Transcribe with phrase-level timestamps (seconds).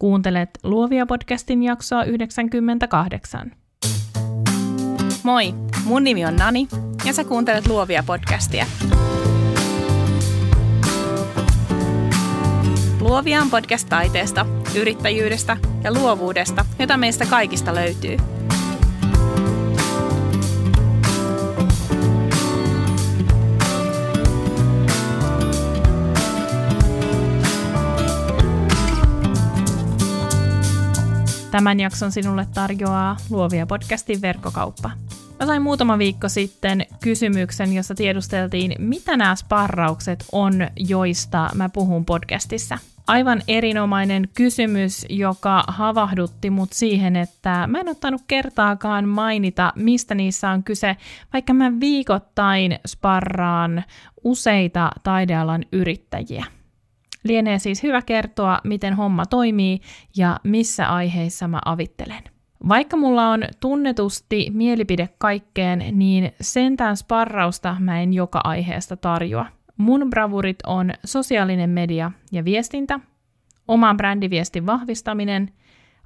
[0.00, 3.52] Kuuntelet Luovia podcastin jaksoa 98.
[5.22, 6.68] Moi, mun nimi on Nani
[7.04, 8.66] ja sä kuuntelet Luovia podcastia.
[13.00, 18.16] Luovia on podcast taiteesta, yrittäjyydestä ja luovuudesta, jota meistä kaikista löytyy–
[31.50, 34.90] Tämän jakson sinulle tarjoaa Luovia podcastin verkkokauppa.
[35.40, 42.04] Mä sain muutama viikko sitten kysymyksen, jossa tiedusteltiin, mitä nämä sparraukset on, joista mä puhun
[42.04, 42.78] podcastissa.
[43.06, 50.50] Aivan erinomainen kysymys, joka havahdutti mut siihen, että mä en ottanut kertaakaan mainita, mistä niissä
[50.50, 50.96] on kyse,
[51.32, 53.84] vaikka mä viikoittain sparraan
[54.24, 56.44] useita taidealan yrittäjiä.
[57.24, 59.80] Lienee siis hyvä kertoa, miten homma toimii
[60.16, 62.22] ja missä aiheissa mä avittelen.
[62.68, 69.46] Vaikka mulla on tunnetusti mielipide kaikkeen, niin sentään sparrausta mä en joka aiheesta tarjoa.
[69.76, 73.00] Mun bravurit on sosiaalinen media ja viestintä,
[73.68, 75.52] oman brändiviestin vahvistaminen,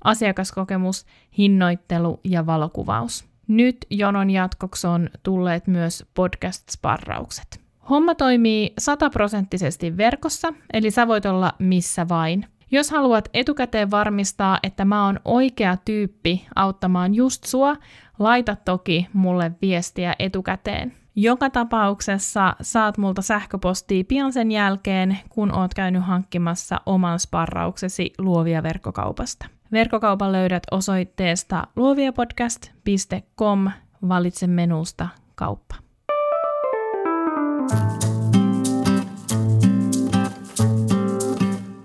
[0.04, 1.06] asiakaskokemus,
[1.38, 3.24] hinnoittelu ja valokuvaus.
[3.48, 7.63] Nyt jonon jatkoksi on tulleet myös podcast-sparraukset.
[7.90, 12.46] Homma toimii sataprosenttisesti verkossa, eli sä voit olla missä vain.
[12.70, 17.76] Jos haluat etukäteen varmistaa, että mä oon oikea tyyppi auttamaan just sua,
[18.18, 20.92] laita toki mulle viestiä etukäteen.
[21.16, 28.62] Joka tapauksessa saat multa sähköpostia pian sen jälkeen, kun oot käynyt hankkimassa oman sparrauksesi luovia
[28.62, 29.46] verkkokaupasta.
[29.72, 33.70] Verkkokaupan löydät osoitteesta luoviapodcast.com,
[34.08, 35.83] valitse menusta kauppa.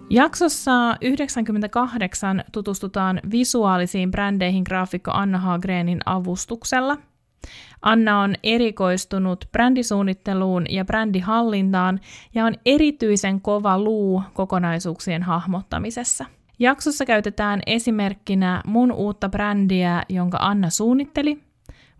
[0.09, 6.97] Jaksossa 98 tutustutaan visuaalisiin brändeihin graafikko Anna Hagrenin avustuksella.
[7.81, 11.99] Anna on erikoistunut brändisuunnitteluun ja brändihallintaan
[12.35, 16.25] ja on erityisen kova luu kokonaisuuksien hahmottamisessa.
[16.59, 21.48] Jaksossa käytetään esimerkkinä mun uutta brändiä, jonka Anna suunnitteli,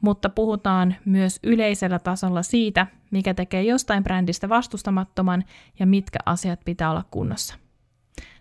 [0.02, 5.44] mutta puhutaan myös yleisellä tasolla siitä, mikä tekee jostain brändistä vastustamattoman
[5.80, 7.56] ja mitkä asiat pitää olla kunnossa.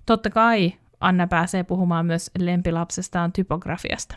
[0.06, 4.16] Totta kai Anna pääsee puhumaan myös lempilapsestaan typografiasta.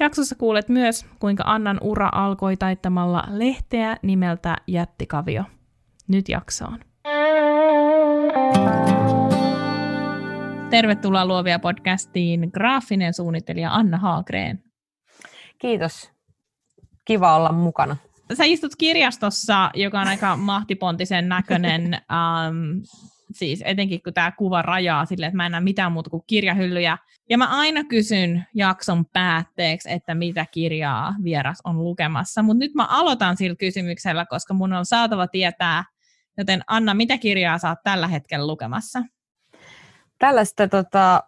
[0.00, 5.44] Jaksossa kuulet myös, kuinka Annan ura alkoi taittamalla lehteä nimeltä Jättikavio.
[6.08, 6.78] Nyt jaksoon.
[10.70, 14.62] Tervetuloa Luovia podcastiin graafinen suunnittelija Anna Haagreen.
[15.58, 16.13] Kiitos.
[17.04, 17.96] Kiva olla mukana.
[18.32, 21.82] Sä istut kirjastossa, joka on aika mahtipontisen näköinen.
[21.94, 22.82] Um,
[23.32, 26.98] siis etenkin kun tämä kuva rajaa silleen, että mä en näe mitään muuta kuin kirjahyllyjä.
[27.30, 32.86] Ja mä aina kysyn jakson päätteeksi, että mitä kirjaa vieras on lukemassa, mutta nyt mä
[32.86, 35.84] aloitan sillä kysymyksellä, koska mun on saatava tietää,
[36.38, 39.02] joten Anna, mitä kirjaa sä oot tällä hetkellä lukemassa?
[40.18, 41.22] Tällaista tota,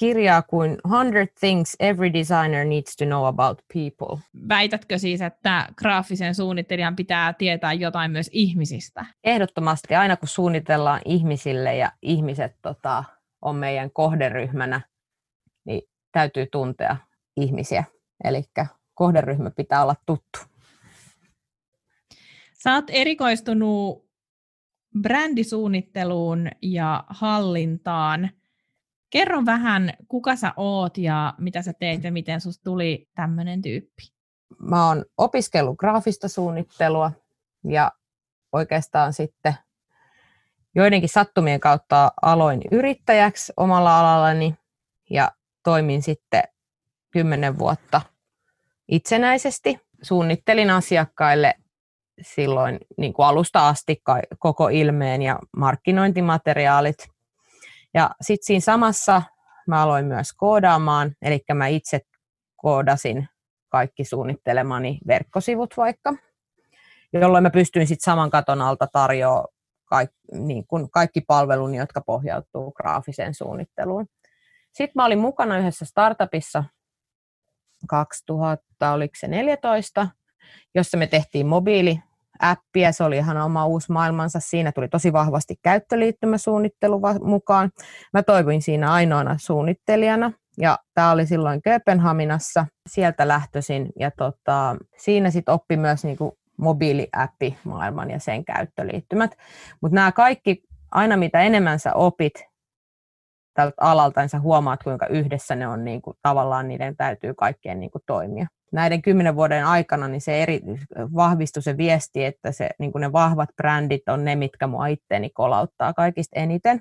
[0.00, 4.22] kirjaa kuin 100 Things Every Designer Needs to Know About People.
[4.48, 9.06] Väitätkö siis, että graafisen suunnittelijan pitää tietää jotain myös ihmisistä?
[9.24, 9.94] Ehdottomasti.
[9.94, 13.04] Aina kun suunnitellaan ihmisille ja ihmiset tota,
[13.42, 14.80] on meidän kohderyhmänä,
[15.64, 16.96] niin täytyy tuntea
[17.36, 17.84] ihmisiä.
[18.24, 18.42] Eli
[18.94, 20.38] kohderyhmä pitää olla tuttu.
[22.62, 24.10] Sä oot erikoistunut
[25.02, 28.30] brändisuunnitteluun ja hallintaan–
[29.10, 34.02] Kerro vähän, kuka sä oot ja mitä sä teet ja miten susta tuli tämmöinen tyyppi.
[34.58, 37.12] Mä oon opiskellut graafista suunnittelua
[37.64, 37.92] ja
[38.52, 39.54] oikeastaan sitten
[40.74, 44.54] joidenkin sattumien kautta aloin yrittäjäksi omalla alallani
[45.10, 45.32] ja
[45.64, 46.42] toimin sitten
[47.10, 48.00] kymmenen vuotta
[48.88, 49.78] itsenäisesti.
[50.02, 51.54] Suunnittelin asiakkaille
[52.22, 54.02] silloin niin kuin alusta asti
[54.38, 56.96] koko ilmeen ja markkinointimateriaalit–
[57.94, 59.22] ja sitten siinä samassa
[59.66, 62.00] mä aloin myös koodaamaan, eli mä itse
[62.56, 63.28] koodasin
[63.68, 66.14] kaikki suunnittelemani verkkosivut vaikka,
[67.12, 69.48] jolloin mä pystyin sitten saman katon alta tarjoamaan
[69.84, 74.06] kaikki, niin kuin kaikki palveluni, jotka pohjautuu graafiseen suunnitteluun.
[74.72, 76.64] Sitten mä olin mukana yhdessä startupissa
[77.88, 80.08] 2014,
[80.74, 82.00] jossa me tehtiin mobiili
[82.40, 84.40] appia, se oli ihan oma uusi maailmansa.
[84.40, 87.70] Siinä tuli tosi vahvasti käyttöliittymäsuunnittelu mukaan.
[88.12, 95.30] Mä toivuin siinä ainoana suunnittelijana ja tämä oli silloin Kööpenhaminassa, sieltä lähtöisin ja tota, siinä
[95.30, 99.30] sitten oppi myös niinku mobiiliäppi maailman ja sen käyttöliittymät.
[99.82, 102.32] Mutta nämä kaikki, aina mitä enemmän sä opit,
[103.54, 107.80] tältä alalta, niin sä huomaat, kuinka yhdessä ne on niin kuin, tavallaan niiden täytyy kaikkien
[107.80, 108.46] niin kuin, toimia.
[108.72, 110.60] Näiden kymmenen vuoden aikana niin se eri,
[111.14, 115.92] vahvistui se viesti, että se, niin ne vahvat brändit on ne, mitkä mua itteeni kolauttaa
[115.92, 116.80] kaikista eniten.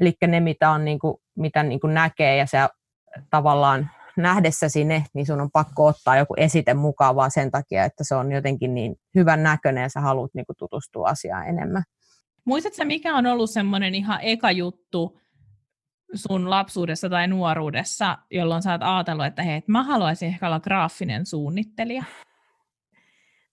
[0.00, 2.58] Eli ne, mitä, on, niin kuin, mitä niin kuin näkee ja se
[3.30, 8.04] tavallaan nähdessäsi ne, niin sun on pakko ottaa joku esite mukaan vaan sen takia, että
[8.04, 11.82] se on jotenkin niin hyvän näköinen ja sä haluat niin kuin, tutustua asiaan enemmän.
[12.44, 15.20] Muistatko mikä on ollut semmoinen ihan eka juttu
[16.14, 21.26] sun lapsuudessa tai nuoruudessa, jolloin sä oot ajatellut, että hei, mä haluaisin ehkä olla graafinen
[21.26, 22.04] suunnittelija?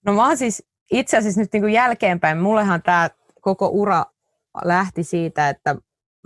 [0.04, 3.10] No mä oon siis itse asiassa nyt niin kuin jälkeenpäin, mullehan tämä
[3.40, 4.04] koko ura
[4.64, 5.76] lähti siitä, että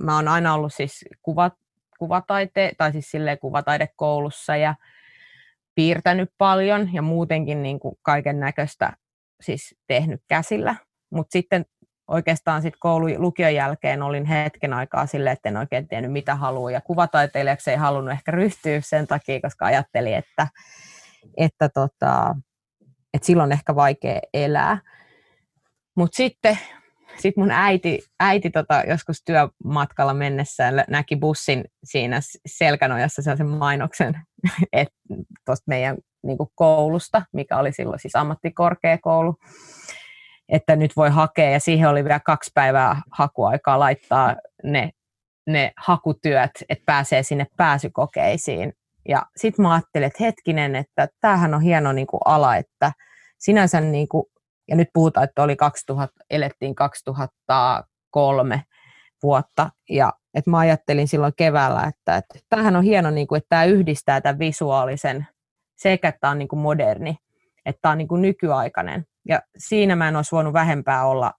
[0.02, 1.54] mä oon aina ollut siis kuvat,
[1.98, 4.74] kuvataite, tai siis silleen kuvataidekoulussa ja
[5.74, 8.92] piirtänyt paljon ja muutenkin niin kuin kaiken näköistä
[9.40, 10.76] siis tehnyt käsillä.
[11.10, 11.64] Mutta sitten
[12.10, 16.70] oikeastaan sit koulun lukion jälkeen olin hetken aikaa silleen, että en oikein tiennyt mitä haluaa.
[16.70, 20.48] Ja kuvataiteilijaksi ei halunnut ehkä ryhtyä sen takia, koska ajattelin, että,
[21.36, 22.36] että, tota,
[23.14, 24.78] että silloin ehkä vaikea elää.
[25.96, 26.58] Mutta sitten
[27.18, 34.20] sit mun äiti, äiti tota, joskus työmatkalla mennessään näki bussin siinä selkänojassa sellaisen mainoksen
[35.46, 39.36] tuosta meidän niin koulusta, mikä oli silloin siis ammattikorkeakoulu
[40.50, 44.90] että nyt voi hakea, ja siihen oli vielä kaksi päivää hakuaikaa laittaa ne,
[45.46, 48.72] ne hakutyöt, että pääsee sinne pääsykokeisiin.
[49.08, 52.92] Ja sitten mä ajattelin, että hetkinen, että tämähän on hieno niin kuin ala, että
[53.38, 54.24] sinänsä, niin kuin,
[54.68, 58.62] ja nyt puhutaan, että oli 2000, elettiin 2003
[59.22, 63.48] vuotta, ja että mä ajattelin silloin keväällä, että, että tämähän on hieno, niin kuin, että
[63.48, 65.26] tämä yhdistää tämän visuaalisen
[65.76, 67.16] sekä, että tämä on niin kuin moderni,
[67.66, 69.06] että tämä on niin kuin nykyaikainen.
[69.28, 71.32] Ja siinä mä en olisi voinut vähempää olla,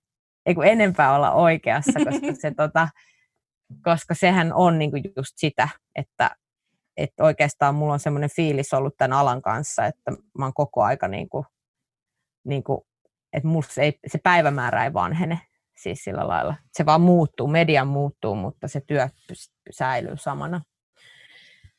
[0.46, 2.88] ei kun enempää olla oikeassa, koska, se, tota,
[3.84, 6.32] koska sehän on niinku just sitä, että,
[6.98, 11.08] että oikeastaan mulla on semmoinen fiilis ollut tämän alan kanssa, että mä oon koko aika
[11.08, 11.46] niinku,
[12.44, 12.88] niinku,
[13.34, 15.40] että se, ei, se päivämäärä ei vanhene
[15.82, 16.56] siis sillä lailla.
[16.74, 19.10] Se vaan muuttuu, media muuttuu, mutta se työ
[19.72, 20.62] säilyy samana.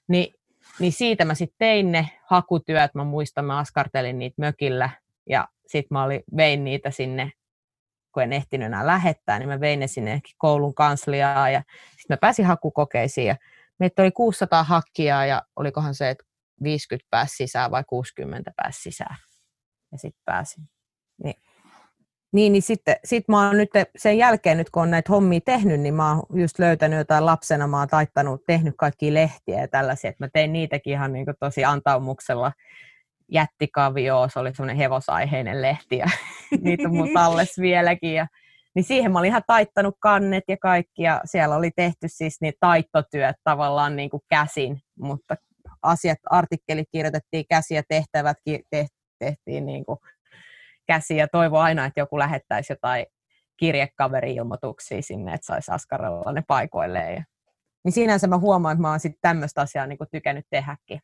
[0.09, 0.35] Ni,
[0.79, 4.91] niin siitä mä sitten tein ne hakutyöt, mä muistan, mä askartelin niitä mökillä
[5.29, 7.33] ja sitten mä oli, vein niitä sinne,
[8.15, 12.17] kun en ehtinyt enää lähettää, niin mä vein ne sinne koulun kansliaa ja sitten mä
[12.17, 13.37] pääsin hakukokeisiin ja
[13.79, 16.25] meitä oli 600 hakkia ja olikohan se, että
[16.63, 19.17] 50 pääsi sisään vai 60 pääsi sisään.
[19.93, 20.69] Ja sitten pääsin.
[21.25, 21.35] Niin,
[22.33, 25.81] niin, niin sitten sit mä oon nyt sen jälkeen, nyt kun on näitä hommia tehnyt,
[25.81, 30.11] niin mä oon just löytänyt jotain lapsena, mä oon taittanut, tehnyt kaikki lehtiä ja tällaisia,
[30.11, 32.53] että mä tein niitäkin ihan niin tosi antaumuksella
[33.33, 36.07] jättikavio, se oli semmoinen hevosaiheinen lehti ja
[36.63, 38.15] niitä on mun talles vieläkin.
[38.15, 38.27] Ja,
[38.75, 42.55] niin siihen mä olin ihan taittanut kannet ja kaikki ja siellä oli tehty siis niin
[42.61, 45.37] taittotyöt tavallaan niin kuin käsin, mutta
[45.83, 48.37] asiat, artikkelit kirjoitettiin käsiä, tehtävät
[49.19, 49.99] tehtiin niin kuin
[50.87, 53.07] käsiä ja toivo aina, että joku lähettäisi jotain
[53.57, 57.15] kirjekaveri-ilmoituksia sinne, että saisi askarella ne paikoilleen.
[57.15, 57.25] Ja,
[57.85, 61.01] niin sinänsä mä huomaan, että mä oon sitten tämmöistä asiaa niin kuin tykännyt tehdäkin.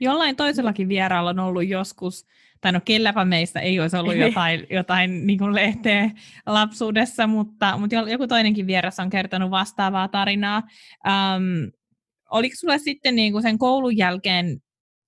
[0.00, 2.26] Jollain toisellakin vieraalla on ollut joskus,
[2.60, 6.10] tai no kelläpä meistä ei olisi ollut jotain, jotain niin kuin lehteä
[6.46, 10.62] lapsuudessa, mutta, mutta joku toinenkin vieras on kertonut vastaavaa tarinaa.
[11.06, 11.72] Um,
[12.30, 14.58] oliko sulle sitten niin kuin sen koulun jälkeen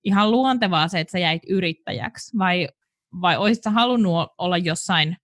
[0.03, 2.67] ihan luontevaa se, että sä jäit yrittäjäksi, vai,
[3.21, 5.17] vai olisitko halunnut olla jossain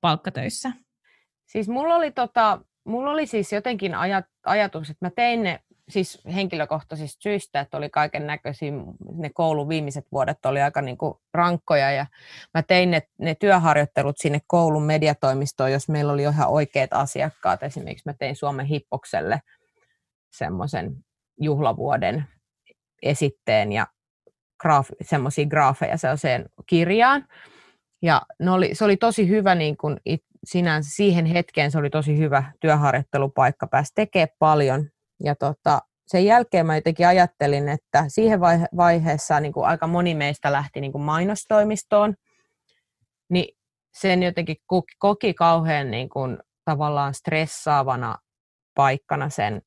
[0.00, 0.72] palkkatöissä?
[1.46, 6.22] Siis mulla oli, tota, mulla oli siis jotenkin ajat, ajatus, että mä tein ne siis
[6.34, 8.72] henkilökohtaisista syistä, että oli kaiken näköisiä,
[9.14, 12.06] ne koulun viimeiset vuodet oli aika niin kuin rankkoja ja
[12.54, 17.62] mä tein ne, ne työharjoittelut sinne koulun mediatoimistoon, jos meillä oli ihan oikeat asiakkaat.
[17.62, 19.40] Esimerkiksi mä tein Suomen hippokselle
[20.32, 20.96] semmoisen
[21.40, 22.24] juhlavuoden
[23.02, 23.86] esitteen ja
[24.60, 27.26] graaf, semmoisia graafeja sellaiseen kirjaan.
[28.02, 31.90] Ja ne oli, se oli tosi hyvä niin kuin it, sinänsä siihen hetkeen se oli
[31.90, 34.88] tosi hyvä työharjoittelupaikka, pääsi tekemään paljon
[35.24, 40.14] ja tota, sen jälkeen mä jotenkin ajattelin, että siihen vaihe- vaiheessa niin kuin aika moni
[40.14, 42.14] meistä lähti niin kuin mainostoimistoon,
[43.30, 43.56] niin
[43.94, 48.18] sen jotenkin koki, koki kauhean niin kuin, tavallaan stressaavana
[48.74, 49.62] paikkana sen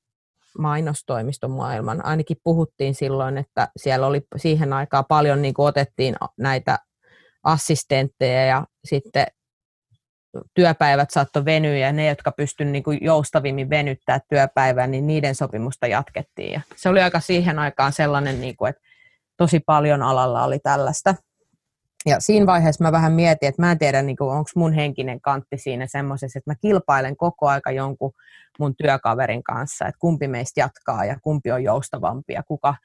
[0.60, 2.05] mainostoimiston maailman.
[2.05, 6.79] Ainakin puhuttiin silloin, että siellä oli siihen aikaan paljon niin kuin otettiin näitä
[7.43, 9.27] assistentteja ja sitten
[10.53, 15.87] työpäivät saattoi venyä ja ne, jotka pystyivät niin kuin joustavimmin venyttää työpäivää, niin niiden sopimusta
[15.87, 16.53] jatkettiin.
[16.53, 18.81] Ja se oli aika siihen aikaan sellainen, niin kuin, että
[19.37, 21.15] tosi paljon alalla oli tällaista.
[22.05, 25.57] Ja siinä vaiheessa mä vähän mietin, että mä en tiedä, niin onko mun henkinen kantti
[25.57, 28.11] siinä semmoisessa, että mä kilpailen koko aika jonkun
[28.59, 32.75] mun työkaverin kanssa, että kumpi meistä jatkaa ja kumpi on joustavampi ja kuka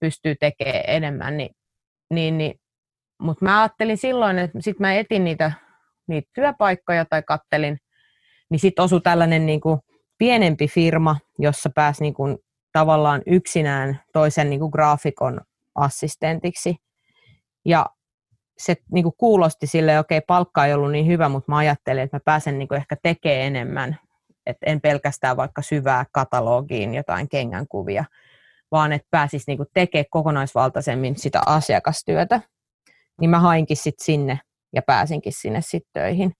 [0.00, 1.36] pystyy tekemään enemmän.
[1.36, 1.56] Niin,
[2.10, 2.60] niin, niin.
[3.20, 5.52] Mutta mä ajattelin silloin, että sit mä etin niitä,
[6.08, 7.78] niitä työpaikkoja tai kattelin,
[8.50, 9.80] niin sitten osui tällainen niin kuin
[10.18, 12.38] pienempi firma, jossa pääsi niin kuin
[12.72, 15.40] tavallaan yksinään toisen niin kuin graafikon
[15.74, 16.76] assistentiksi.
[17.64, 17.86] Ja
[18.58, 22.16] se niin kuin kuulosti sille, okei, palkka ei ollut niin hyvä, mutta mä ajattelin, että
[22.16, 23.98] mä pääsen niin kuin ehkä tekemään enemmän.
[24.46, 28.04] Että en pelkästään vaikka syvää katalogiin jotain kengänkuvia,
[28.70, 32.40] vaan että pääsis niin kuin tekemään kokonaisvaltaisemmin sitä asiakastyötä.
[33.20, 34.40] Niin mä hainkin sitten sinne
[34.72, 36.32] ja pääsinkin sinne sitten töihin.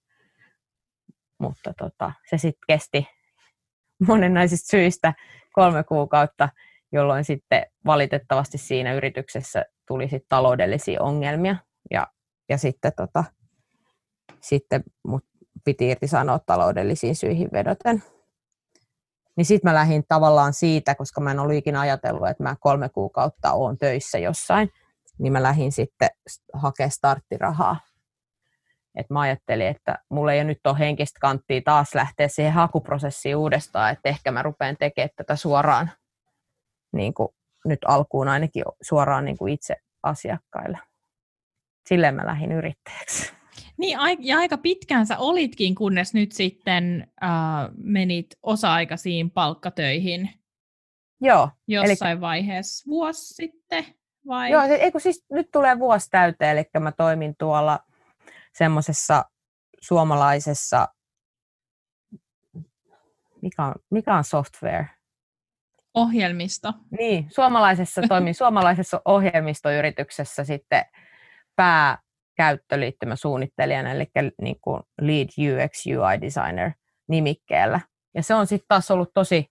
[1.38, 3.06] Mutta tota, se sitten kesti
[4.08, 5.14] monenlaisista syistä
[5.52, 6.48] kolme kuukautta,
[6.92, 11.56] jolloin sitten valitettavasti siinä yrityksessä tuli sitten taloudellisia ongelmia
[11.90, 12.06] ja,
[12.48, 13.24] ja sitten, tota,
[14.40, 15.24] sitten mut
[15.64, 18.02] piti irti sanoa taloudellisiin syihin vedoten.
[19.36, 22.88] Niin sitten mä lähdin tavallaan siitä, koska mä en ollut ikinä ajatellut, että mä kolme
[22.88, 24.70] kuukautta oon töissä jossain,
[25.18, 26.08] niin mä lähdin sitten
[26.52, 27.76] hakemaan starttirahaa.
[28.96, 33.92] Et mä ajattelin, että mulla ei nyt ole henkistä kanttia taas lähteä siihen hakuprosessiin uudestaan,
[33.92, 35.90] että ehkä mä rupean tekemään tätä suoraan,
[36.92, 37.28] niin kuin
[37.64, 40.78] nyt alkuun ainakin suoraan niin kuin itse asiakkaille
[41.88, 43.32] silleen mä lähdin yrittäjäksi.
[43.78, 47.30] Niin, ja aika pitkään sä olitkin, kunnes nyt sitten äh,
[47.76, 50.30] menit osa-aikaisiin palkkatöihin.
[51.20, 51.50] Joo.
[51.68, 52.20] Jossain eli...
[52.20, 52.90] vaiheessa.
[52.90, 53.84] Vuosi sitten,
[54.26, 54.50] vai?
[54.50, 57.80] Joo, ei kun siis nyt tulee vuosi täyteen, eli mä toimin tuolla
[58.58, 59.24] semmoisessa
[59.80, 60.88] suomalaisessa,
[63.42, 64.90] mikä on, mikä on software?
[65.94, 66.72] Ohjelmisto.
[66.98, 70.84] Niin, suomalaisessa toimin suomalaisessa ohjelmistoyrityksessä sitten
[71.56, 74.10] pääkäyttöliittymäsuunnittelijana, eli
[74.42, 76.70] niin kuin Lead UX UI Designer
[77.08, 77.80] nimikkeellä.
[78.14, 79.50] Ja se on sitten taas ollut tosi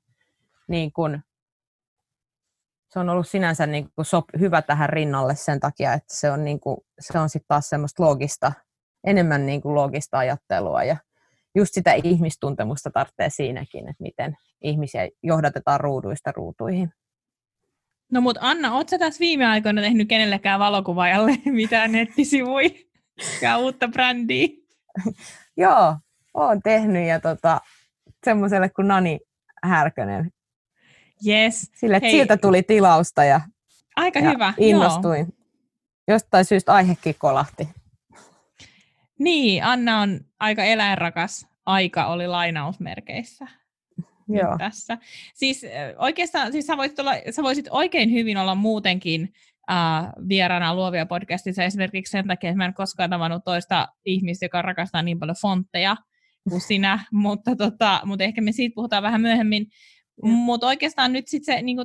[0.67, 1.23] niin kuin,
[2.89, 6.45] se on ollut sinänsä niin kuin sop, hyvä tähän rinnalle sen takia, että se on,
[6.45, 8.51] niin kuin, se on sitten taas semmoista loogista,
[9.05, 10.97] enemmän niin kuin loogista ajattelua ja
[11.55, 16.91] just sitä ihmistuntemusta tarvitsee siinäkin, että miten ihmisiä johdatetaan ruuduista ruutuihin.
[18.11, 22.69] No mutta Anna, ootko tässä viime aikoina tehnyt kenellekään valokuvaajalle mitään nettisivuja
[23.41, 24.47] ja uutta brändiä?
[25.57, 25.97] Joo,
[26.33, 27.61] oon tehnyt ja tota,
[28.25, 29.19] semmoiselle kuin Nani
[29.63, 30.31] Härkönen.
[31.27, 31.71] Yes.
[31.75, 33.41] Sille, että siltä tuli tilausta ja,
[33.95, 34.53] Aika ja hyvä.
[34.57, 35.19] innostuin.
[35.19, 35.45] Joo.
[36.07, 37.69] Jostain syystä aihekin kolahti.
[39.19, 41.47] Niin, Anna on aika eläinrakas.
[41.65, 43.47] Aika oli lainausmerkeissä.
[44.27, 44.57] Joo.
[44.57, 44.97] tässä.
[45.33, 45.65] Siis
[45.97, 49.33] oikeastaan siis sä, voisit olla, sä voisit oikein hyvin olla muutenkin
[49.71, 54.61] uh, vieraana luovia podcastissa esimerkiksi sen takia, että mä en koskaan tavannut toista ihmistä, joka
[54.61, 55.97] rakastaa niin paljon fontteja
[56.49, 59.67] kuin sinä, mutta, tota, mutta ehkä me siitä puhutaan vähän myöhemmin.
[60.23, 60.29] Mm.
[60.29, 61.77] Mutta oikeastaan nyt sitten se niin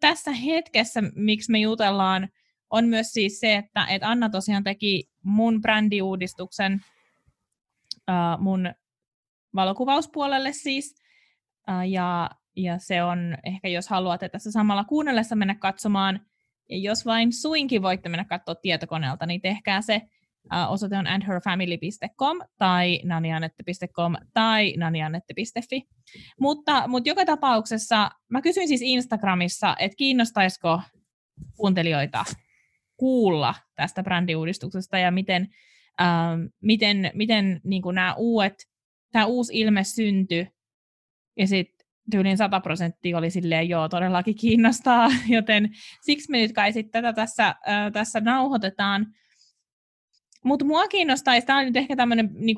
[0.00, 2.28] tässä hetkessä, miksi me jutellaan,
[2.70, 6.84] on myös siis se, että, että Anna tosiaan teki mun brändiuudistuksen
[8.08, 8.74] uh, mun
[9.54, 10.94] valokuvauspuolelle siis,
[11.88, 16.20] ja, ja se on ehkä, jos haluatte tässä samalla kuunnellessa mennä katsomaan,
[16.70, 20.02] ja jos vain suinkin voitte mennä katsoa tietokoneelta, niin tehkää se.
[20.68, 25.82] osoite on andherfamily.com tai nanianette.com tai nanianette.fi.
[26.40, 30.80] Mutta, mutta joka tapauksessa mä kysyin siis Instagramissa, että kiinnostaisiko
[31.56, 32.24] kuuntelijoita
[32.96, 35.48] kuulla tästä brändiuudistuksesta ja miten,
[36.00, 38.54] ähm, miten, miten niin nämä uudet,
[39.12, 40.48] tämä uusi ilme syntyi
[41.36, 45.70] ja sitten tyylin 100 prosenttia oli silleen, joo, todellakin kiinnostaa, joten
[46.02, 49.06] siksi me nyt kai sitten tätä tässä, äh, tässä nauhoitetaan.
[50.44, 52.56] Mutta mua kiinnostaisi, tämä on nyt ehkä tämmöinen niin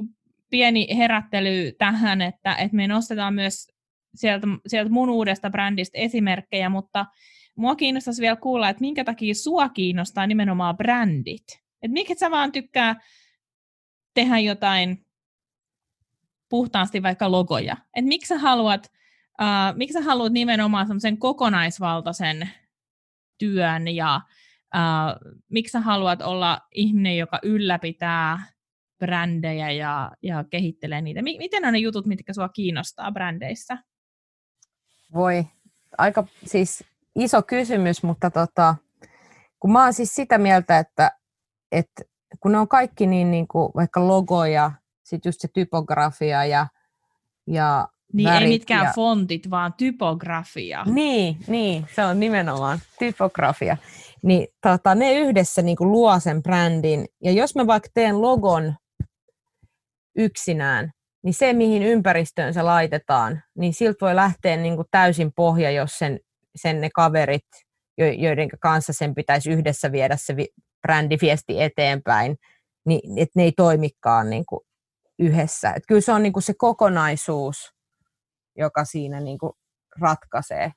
[0.51, 3.69] pieni herättely tähän, että, että me nostetaan myös
[4.15, 7.07] sieltä, sieltä mun uudesta brändistä esimerkkejä, mutta
[7.57, 11.45] mua kiinnostaisi vielä kuulla, että minkä takia sua kiinnostaa nimenomaan brändit.
[11.83, 13.01] Että miksi sä vaan tykkää
[14.15, 15.07] tehdä jotain
[16.49, 17.77] puhtaasti vaikka logoja.
[17.95, 18.93] Et miksi sä haluat,
[19.41, 22.51] uh, miksi sä haluat nimenomaan semmoisen kokonaisvaltaisen
[23.39, 24.21] työn ja
[24.75, 28.47] uh, miksi sä haluat olla ihminen, joka ylläpitää
[28.99, 31.23] brändejä ja, ja kehittelee niitä.
[31.23, 33.79] Miten on ne jutut, mitkä sua kiinnostaa brändeissä?
[35.15, 35.47] Voi,
[35.99, 36.85] aika siis
[37.17, 38.75] iso kysymys, mutta tota,
[39.61, 41.11] kun mä oon siis sitä mieltä, että,
[41.73, 42.03] että
[42.41, 44.73] kun ne on kaikki niin, niin kuin vaikka logoja
[45.05, 46.67] sitten just se typografia ja,
[47.47, 48.93] ja Niin ei mitkään ja...
[48.95, 50.85] fontit, vaan typografia.
[50.85, 53.77] Niin, niin, se on nimenomaan typografia.
[54.23, 57.07] niin tota, ne yhdessä niin kuin luo sen brändin.
[57.23, 58.75] Ja jos mä vaikka teen logon
[60.17, 60.91] yksinään,
[61.23, 65.99] niin se, mihin ympäristöön se laitetaan, niin siltä voi lähteä niin kuin täysin pohja, jos
[65.99, 66.21] sen,
[66.57, 67.47] sen ne kaverit,
[68.19, 70.35] joiden kanssa sen pitäisi yhdessä viedä se
[70.83, 72.37] brändiviesti eteenpäin,
[72.87, 74.61] niin että ne ei toimikaan niin kuin
[75.19, 75.73] yhdessä.
[75.73, 77.57] Et kyllä se on niin kuin se kokonaisuus,
[78.59, 79.53] joka siinä niin kuin
[80.01, 80.73] ratkaisee.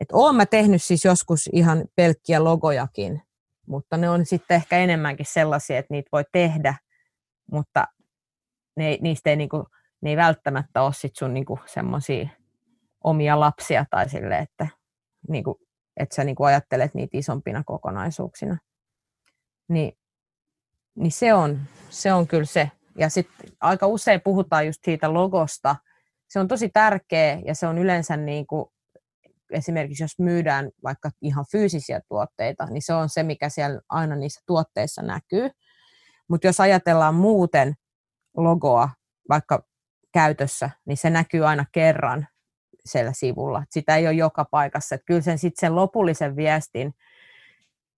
[0.00, 3.22] Et olen mä tehnyt siis joskus ihan pelkkiä logojakin,
[3.66, 6.74] mutta ne on sitten ehkä enemmänkin sellaisia, että niitä voi tehdä,
[7.52, 7.86] mutta
[8.76, 9.66] ne, niistä ei, niinku,
[10.00, 12.28] ne ei välttämättä ole sit sun niinku semmoisia
[13.04, 14.68] omia lapsia tai sille, että,
[15.28, 15.60] niinku,
[15.96, 18.58] että sä niinku ajattelet niitä isompina kokonaisuuksina.
[19.68, 19.98] Ni,
[20.94, 21.60] niin se on,
[21.90, 22.70] se on kyllä se.
[22.98, 25.76] Ja sitten aika usein puhutaan just siitä logosta.
[26.28, 28.66] Se on tosi tärkeä ja se on yleensä niin kuin,
[29.50, 34.40] esimerkiksi jos myydään vaikka ihan fyysisiä tuotteita, niin se on se, mikä siellä aina niissä
[34.46, 35.50] tuotteissa näkyy.
[36.28, 37.74] Mutta jos ajatellaan muuten
[38.36, 38.90] logoa
[39.28, 39.62] vaikka
[40.12, 42.26] käytössä, niin se näkyy aina kerran
[42.86, 43.64] siellä sivulla.
[43.70, 44.94] Sitä ei ole joka paikassa.
[44.94, 46.94] Et kyllä sen, sit sen lopullisen viestin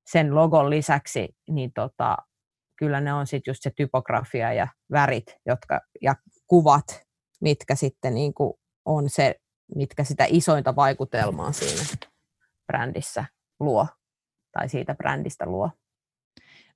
[0.06, 2.16] sen logon lisäksi, niin tota,
[2.76, 6.14] kyllä ne on sitten just se typografia ja värit jotka, ja
[6.46, 7.02] kuvat,
[7.40, 9.34] mitkä sitten niin kuin on se,
[9.74, 11.82] mitkä sitä isointa vaikutelmaa siinä
[12.66, 13.24] brändissä
[13.60, 13.86] luo
[14.52, 15.70] tai siitä brändistä luo.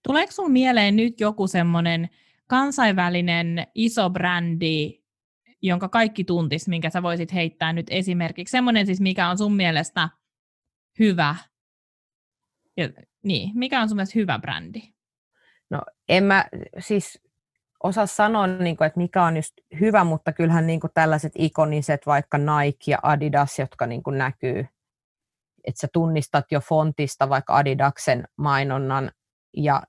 [0.03, 2.09] Tuleeko sinulle mieleen nyt joku semmoinen
[2.47, 5.03] kansainvälinen iso brändi,
[5.63, 8.53] jonka kaikki tuntis, minkä sä voisit heittää nyt esimerkiksi?
[8.53, 10.09] Semmoinen siis, mikä on sun mielestä
[10.99, 11.37] hyvä.
[12.77, 12.89] Ja,
[13.23, 14.83] niin, mikä on sun mielestä hyvä brändi?
[15.71, 16.45] No en mä
[16.79, 17.21] siis
[17.83, 22.07] osaa sanoa, niin kuin, että mikä on just hyvä, mutta kyllähän niin kuin tällaiset ikoniset,
[22.07, 24.67] vaikka Nike ja Adidas, jotka niin kuin näkyy,
[25.65, 29.11] että sä tunnistat jo fontista vaikka Adidaksen mainonnan
[29.57, 29.83] ja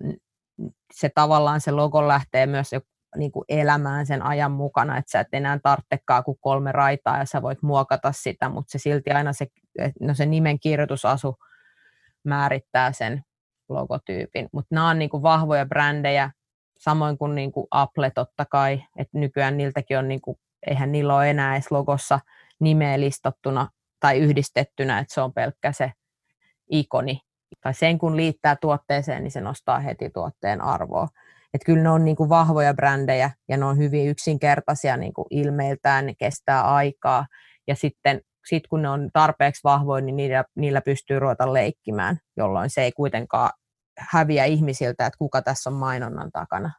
[0.94, 2.74] se tavallaan se logo lähtee myös
[3.18, 7.26] niin kuin elämään sen ajan mukana, että sä et enää tarvitsekaan kuin kolme raitaa ja
[7.26, 9.48] sä voit muokata sitä, mutta se silti aina se,
[10.00, 11.36] no se nimen kirjoitusasu
[12.24, 13.24] määrittää sen
[13.70, 14.50] logotyypin.
[14.54, 16.32] Mutta nämä on niin kuin vahvoja brändejä,
[16.78, 21.16] samoin kuin, niin kuin Apple totta kai, että nykyään niiltäkin on, niin kuin, eihän niillä
[21.16, 22.20] ole enää edes logossa
[22.60, 23.68] nimeä listattuna
[24.00, 25.92] tai yhdistettynä, että se on pelkkä se
[26.72, 27.20] ikoni.
[27.62, 31.08] Tai sen kun liittää tuotteeseen, niin se nostaa heti tuotteen arvoa.
[31.54, 35.26] Että kyllä ne on niin kuin vahvoja brändejä ja ne on hyvin yksinkertaisia niin kuin
[35.30, 37.26] ilmeiltään, ne kestää aikaa.
[37.68, 42.70] Ja sitten sit kun ne on tarpeeksi vahvoja, niin niillä, niillä pystyy ruveta leikkimään, jolloin
[42.70, 43.52] se ei kuitenkaan
[43.98, 46.72] häviä ihmisiltä, että kuka tässä on mainonnan takana.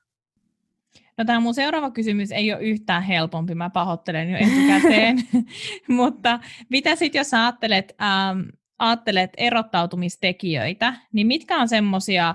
[1.19, 5.17] No tämä mun seuraava kysymys ei ole yhtään helpompi, mä pahoittelen jo etukäteen,
[5.89, 8.41] mutta mitä sitten jos ajattelet, ähm,
[8.79, 12.35] ajattelet erottautumistekijöitä, niin mitkä on semmoisia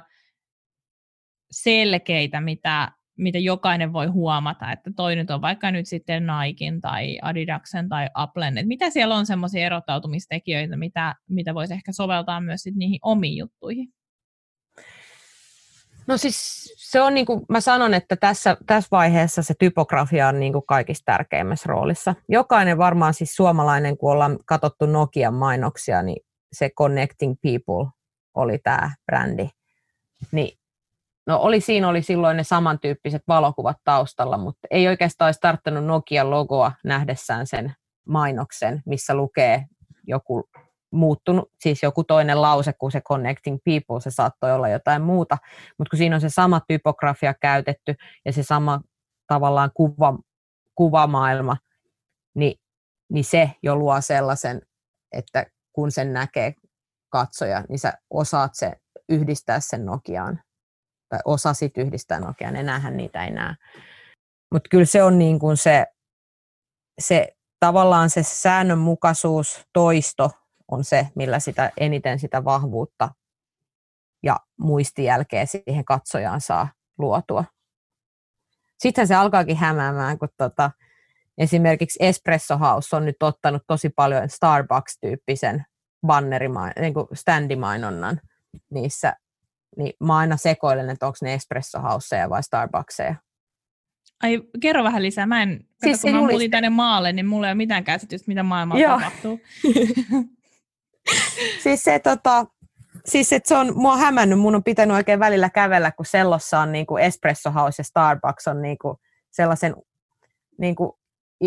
[1.53, 7.19] selkeitä, mitä mitä jokainen voi huomata, että toi nyt on vaikka nyt sitten Naikin tai
[7.21, 12.61] Adidaksen tai Applen, että mitä siellä on semmoisia erottautumistekijöitä, mitä, mitä voisi ehkä soveltaa myös
[12.61, 13.87] sit niihin omiin juttuihin?
[16.07, 20.39] No siis se on niin kuin mä sanon, että tässä, tässä vaiheessa se typografia on
[20.39, 22.15] niin kuin kaikista tärkeimmässä roolissa.
[22.29, 27.91] Jokainen varmaan siis suomalainen, kun ollaan katsottu Nokian mainoksia, niin se Connecting People
[28.33, 29.49] oli tämä brändi.
[30.31, 30.57] Niin
[31.27, 36.29] No oli, siinä oli silloin ne samantyyppiset valokuvat taustalla, mutta ei oikeastaan olisi tarttunut Nokian
[36.29, 37.73] logoa nähdessään sen
[38.07, 39.65] mainoksen, missä lukee
[40.07, 40.49] joku
[40.91, 45.37] muuttunut, siis joku toinen lause kuin se Connecting People, se saattoi olla jotain muuta,
[45.77, 48.81] mutta kun siinä on se sama typografia käytetty ja se sama
[49.27, 50.19] tavallaan kuva,
[50.75, 51.57] kuvamaailma,
[52.35, 52.59] niin,
[53.11, 54.61] niin se jo luo sellaisen,
[55.11, 56.53] että kun sen näkee
[57.09, 58.73] katsoja, niin sä osaat se
[59.09, 60.41] yhdistää sen Nokiaan
[61.09, 63.55] tai osasit yhdistää Nokian, enäähän niitä ei näe.
[64.53, 65.85] Mutta kyllä se on niin kuin se,
[66.99, 70.31] se tavallaan se säännönmukaisuus, toisto
[70.71, 73.09] on se, millä sitä eniten sitä vahvuutta
[74.23, 77.45] ja muistijälkeä siihen katsojaan saa luotua.
[78.79, 80.71] Sitten se alkaakin hämäämään, kun tota,
[81.37, 85.63] esimerkiksi Espresso House on nyt ottanut tosi paljon Starbucks-tyyppisen
[86.07, 88.21] bannerimain, niin standimainonnan
[88.71, 89.15] niissä
[89.77, 93.15] niin mä aina sekoilen, että onko ne espresso houseja vai Starbuckseja.
[94.23, 95.25] Ai, kerro vähän lisää.
[95.25, 98.27] Mä en, siis kato, kun mä muutin tänne maalle, niin mulla ei ole mitään käsitystä,
[98.27, 98.99] mitä maailmalla Joo.
[98.99, 99.39] tapahtuu.
[101.63, 102.45] siis se, tota,
[103.05, 106.71] siis että se on mua hämännyt, mun on pitänyt oikein välillä kävellä, kun sellossa on
[106.71, 108.97] niin kuin Espresso House ja Starbucks on niin kuin
[109.31, 109.75] sellaisen
[110.57, 110.91] niin kuin,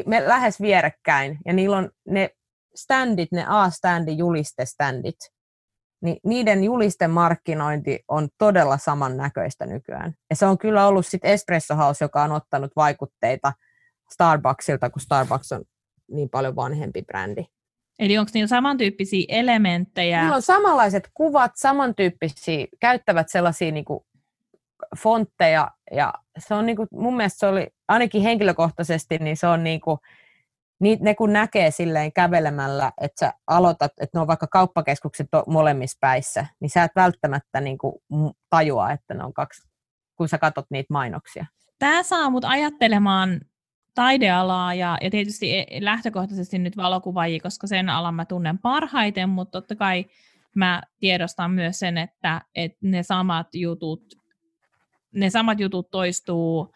[0.06, 2.30] me lähes vierekkäin, ja niillä on ne
[2.74, 5.16] standit, ne A-standi julistestandit,
[6.02, 10.14] niin niiden julisten markkinointi on todella samannäköistä nykyään.
[10.30, 13.52] Ja se on kyllä ollut sitten Espresso House, joka on ottanut vaikutteita
[14.12, 15.64] Starbucksilta, kun Starbucks on
[16.10, 17.44] niin paljon vanhempi brändi.
[17.98, 20.20] Eli onko niillä samantyyppisiä elementtejä?
[20.20, 24.00] Niillä on samanlaiset kuvat, samantyyppisiä, käyttävät sellaisia niin kuin
[24.98, 29.64] fontteja, ja se on niin kuin, mun mielestä se oli, ainakin henkilökohtaisesti, niin se on
[29.64, 29.98] niin kuin,
[30.80, 35.98] niin ne kun näkee silleen kävelemällä, että sä aloitat, että ne on vaikka kauppakeskukset molemmissa
[36.00, 37.94] päissä, niin sä et välttämättä niin kuin
[38.50, 39.68] tajua, että ne on kaksi,
[40.16, 41.46] kun sä katsot niitä mainoksia.
[41.78, 43.40] Tämä saa mut ajattelemaan
[43.94, 49.60] taidealaa ja, ja tietysti e, lähtökohtaisesti nyt valokuvaajia, koska sen alan mä tunnen parhaiten, mutta
[49.60, 50.04] totta kai
[50.54, 54.16] mä tiedostan myös sen, että, että ne samat jutut
[55.16, 56.74] ne samat jutut toistuu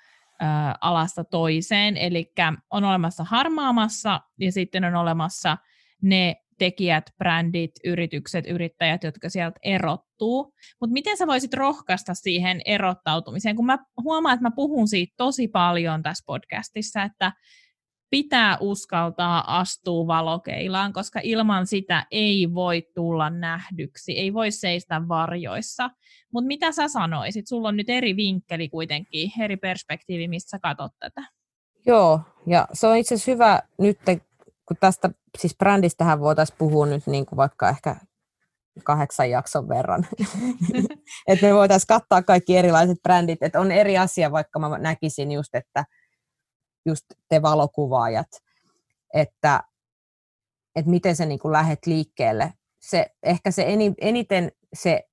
[0.81, 2.33] alasta toiseen, eli
[2.70, 5.57] on olemassa harmaamassa ja sitten on olemassa
[6.03, 10.55] ne tekijät, brändit, yritykset, yrittäjät, jotka sieltä erottuu.
[10.81, 15.48] Mutta miten sä voisit rohkaista siihen erottautumiseen, kun mä huomaan, että mä puhun siitä tosi
[15.48, 17.33] paljon tässä podcastissa, että
[18.11, 25.90] pitää uskaltaa astua valokeilaan, koska ilman sitä ei voi tulla nähdyksi, ei voi seistä varjoissa.
[26.33, 27.46] Mutta mitä sä sanoisit?
[27.46, 31.23] Sulla on nyt eri vinkkeli kuitenkin, eri perspektiivi, mistä sä katsot tätä.
[31.87, 33.99] Joo, ja se on itse asiassa hyvä nyt,
[34.68, 37.96] kun tästä siis brändistähän voitaisiin puhua nyt niin kuin vaikka ehkä
[38.85, 40.07] kahdeksan jakson verran.
[41.29, 43.42] että me voitaisiin kattaa kaikki erilaiset brändit.
[43.42, 45.85] Että on eri asia, vaikka mä näkisin just, että
[46.87, 48.29] just te valokuvaajat,
[49.14, 49.62] että,
[50.77, 52.53] että miten se niin kuin lähet liikkeelle.
[52.81, 53.66] Se, ehkä se
[54.01, 55.11] eniten se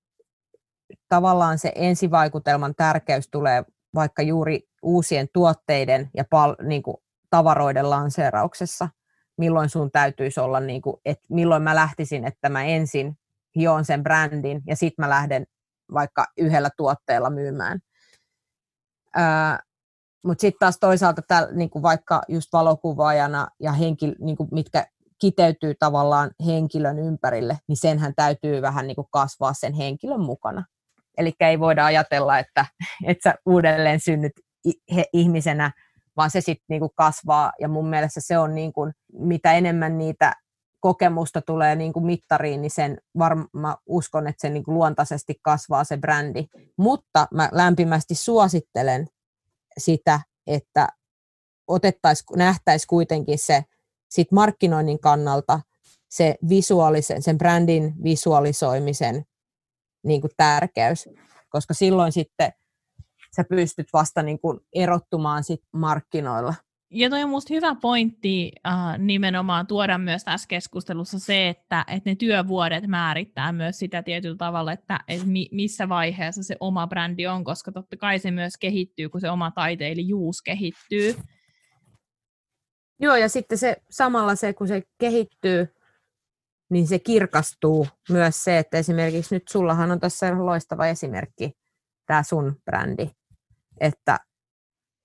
[1.09, 3.63] tavallaan se ensivaikutelman tärkeys tulee
[3.95, 6.97] vaikka juuri uusien tuotteiden ja pal, niin kuin
[7.29, 8.89] tavaroiden lanseerauksessa,
[9.37, 13.17] milloin sun täytyisi olla, niin kuin, että milloin mä lähtisin, että mä ensin
[13.55, 15.47] hioon sen brändin ja sitten mä lähden
[15.93, 17.79] vaikka yhdellä tuotteella myymään.
[20.23, 24.87] Mutta sitten taas toisaalta täl, niin kuin vaikka just valokuvaajana ja henkil, niin kuin mitkä
[25.19, 30.65] kiteytyy tavallaan henkilön ympärille, niin senhän täytyy vähän niin kuin kasvaa sen henkilön mukana.
[31.17, 32.65] Eli ei voida ajatella, että,
[33.05, 34.31] että sä uudelleen synnyt
[35.13, 35.71] ihmisenä,
[36.17, 37.51] vaan se sitten niin kuin kasvaa.
[37.59, 40.33] Ja mun mielestä se on, niin kuin, mitä enemmän niitä
[40.79, 45.83] kokemusta tulee niin kuin mittariin, niin sen varma uskon, että se niin kuin luontaisesti kasvaa
[45.83, 46.45] se brändi.
[46.77, 49.07] Mutta mä lämpimästi suosittelen
[49.77, 50.87] sitä, että
[51.67, 53.63] otettaisiin, nähtäisiin kuitenkin se
[54.09, 55.59] sit markkinoinnin kannalta
[56.09, 59.25] se visuaalisen, sen brändin visualisoimisen
[60.03, 61.09] niin kuin tärkeys,
[61.49, 62.53] koska silloin sitten
[63.35, 66.53] sä pystyt vasta niin kuin erottumaan sit markkinoilla.
[66.91, 72.09] Ja toi on musta hyvä pointti äh, nimenomaan tuoda myös tässä keskustelussa se, että, että
[72.09, 77.27] ne työvuodet määrittää myös sitä tietyllä tavalla, että, että mi, missä vaiheessa se oma brändi
[77.27, 81.15] on, koska totta kai se myös kehittyy, kun se oma taiteilijuus kehittyy.
[82.99, 85.67] Joo, ja sitten se samalla se, kun se kehittyy,
[86.69, 91.51] niin se kirkastuu myös se, että esimerkiksi nyt sullahan on tässä loistava esimerkki,
[92.05, 93.09] tämä sun brändi,
[93.79, 94.19] että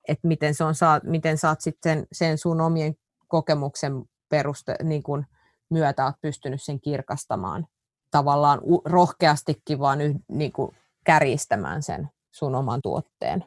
[0.09, 2.95] että miten, se on, miten sä oot sitten sen sun omien
[3.29, 3.93] kokemuksen
[4.29, 5.27] peruste, niin kun
[5.71, 7.67] myötä oot pystynyt sen kirkastamaan
[8.11, 13.45] tavallaan rohkeastikin vaan yh, niin kuin kärjistämään sen sun oman tuotteen.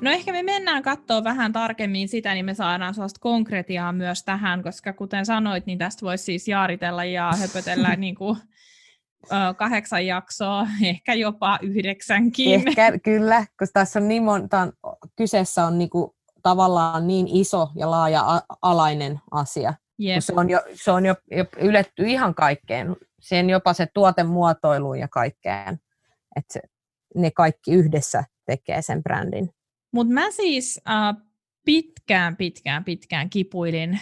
[0.00, 4.62] No ehkä me mennään katsoa vähän tarkemmin sitä, niin me saadaan sellaista konkretiaa myös tähän,
[4.62, 8.38] koska kuten sanoit, niin tästä voisi siis jaaritella ja höpötellä niin kuin
[9.56, 12.68] kahdeksan jaksoa, ehkä jopa yhdeksänkin.
[12.68, 14.68] Ehkä, kyllä, koska tässä on niin monta,
[15.16, 19.74] kyseessä on niinku tavallaan niin iso ja laaja-alainen asia.
[20.04, 20.20] Yep.
[20.20, 25.08] Se on jo, se on jo, jo yletty ihan kaikkeen, sen jopa se tuotemuotoiluun ja
[25.08, 25.78] kaikkeen,
[26.36, 26.60] että
[27.14, 29.50] ne kaikki yhdessä tekee sen brändin.
[29.92, 31.16] Mutta mä siis äh,
[31.64, 34.00] pitkään, pitkään, pitkään kipuilin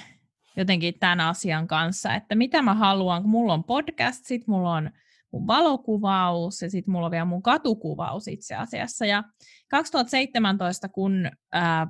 [0.57, 4.91] jotenkin tämän asian kanssa, että mitä mä haluan, kun mulla on podcast, sit mulla on
[5.35, 9.07] mun valokuvaus ja sitten mulla on vielä mun katukuvaus itse asiassa.
[9.07, 9.25] Ja
[9.71, 11.87] 2017, kun ää,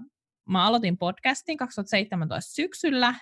[0.49, 3.15] mä aloitin podcastin 2017 syksyllä,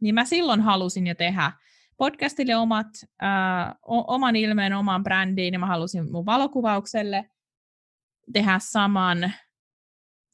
[0.00, 1.52] niin mä silloin halusin jo tehdä
[1.96, 2.86] podcastille omat,
[3.20, 7.30] ää, oman ilmeen, oman brändiin, ja mä halusin mun valokuvaukselle
[8.32, 9.32] tehdä saman.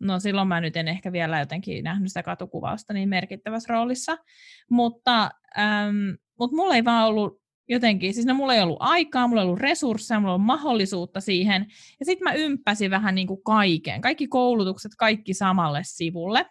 [0.01, 4.17] No silloin mä nyt en ehkä vielä jotenkin nähnyt sitä katukuvausta niin merkittävässä roolissa,
[4.71, 9.43] mutta, äm, mutta mulla ei vaan ollut jotenkin, siis no, mulla ei ollut aikaa, mulla
[9.43, 11.67] ei ollut resursseja, mulla ei ollut mahdollisuutta siihen.
[12.01, 16.47] Ja sitten mä ympäsin vähän niin kuin kaiken, kaikki koulutukset, kaikki samalle sivulle.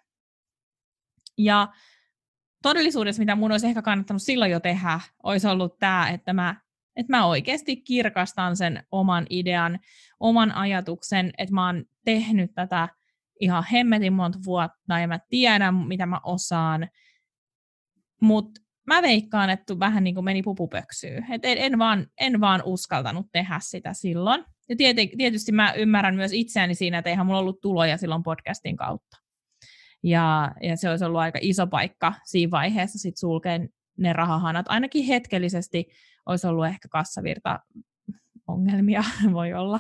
[1.38, 1.68] Ja
[2.62, 6.62] todellisuudessa, mitä mun olisi ehkä kannattanut silloin jo tehdä, olisi ollut tämä, että mä,
[6.96, 9.80] että mä oikeasti kirkastan sen oman idean,
[10.20, 12.90] oman ajatuksen, että mä oon tehnyt tätä
[13.40, 16.90] ihan hemmetin monta vuotta ja mä tiedän, mitä mä osaan,
[18.22, 21.26] mutta mä veikkaan, että vähän niin kuin meni pupupöksyyn.
[21.32, 24.46] Et en, en, vaan, en vaan uskaltanut tehdä sitä silloin.
[24.70, 24.76] Ja
[25.18, 29.18] tietysti mä ymmärrän myös itseäni siinä, että eihän mulla ollut tuloja silloin podcastin kautta.
[30.04, 33.60] Ja, ja se olisi ollut aika iso paikka siinä vaiheessa sit sulkea
[33.98, 34.66] ne rahahanat.
[34.70, 35.86] Ainakin hetkellisesti
[36.26, 37.60] olisi ollut ehkä kassavirta
[38.48, 39.80] ongelmia, voi olla.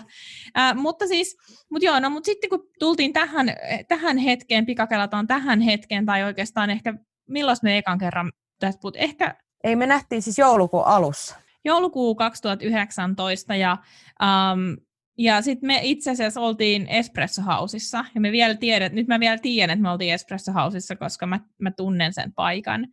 [0.55, 1.37] Ää, mutta siis,
[1.71, 3.47] mut joo, no, mutta sitten kun tultiin tähän,
[3.87, 6.93] tähän hetkeen, pikakelataan tähän hetkeen, tai oikeastaan ehkä
[7.27, 9.35] milloin me ekan kerran tästä puhut, ehkä...
[9.63, 11.35] Ei, me nähtiin siis joulukuun alussa.
[11.65, 13.77] Joulukuu 2019, ja
[14.21, 14.77] um,
[15.17, 19.37] ja sitten me itse asiassa oltiin Espresso Houseissa, ja me vielä tiedät, nyt mä vielä
[19.37, 22.87] tiedän, että me oltiin Espresso Houseissa, koska mä, mä tunnen sen paikan.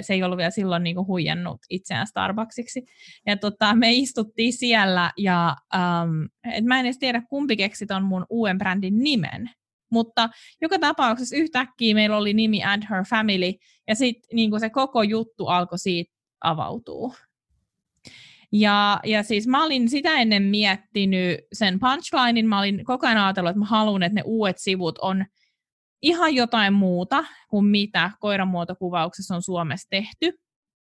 [0.00, 2.86] Se ei ollut vielä silloin niinku huijannut itseään Starbucksiksi.
[3.26, 8.04] Ja tota, me istuttiin siellä, ja um, et mä en edes tiedä, kumpi keksi ton
[8.04, 9.50] mun uuden brändin nimen.
[9.92, 10.28] Mutta
[10.60, 13.52] joka tapauksessa yhtäkkiä meillä oli nimi Add Her Family,
[13.88, 16.12] ja sitten niinku se koko juttu alkoi siitä
[16.44, 17.14] avautua.
[18.52, 23.50] Ja, ja siis mä olin sitä ennen miettinyt sen punchlinein, mä olin koko ajan ajatellut,
[23.50, 25.24] että mä haluan, että ne uudet sivut on
[26.02, 30.32] ihan jotain muuta kuin mitä koiramuotokuvauksessa on Suomessa tehty.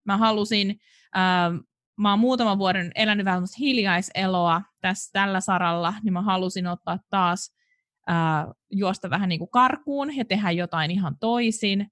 [0.04, 0.80] Mä halusin,
[1.16, 1.60] äh,
[1.98, 7.59] mä oon muutaman vuoden elänyt vähän hiljaiseloa tässä, tällä saralla, niin mä halusin ottaa taas
[8.10, 11.90] äh, juosta vähän niin kuin karkuun ja tehdä jotain ihan toisin.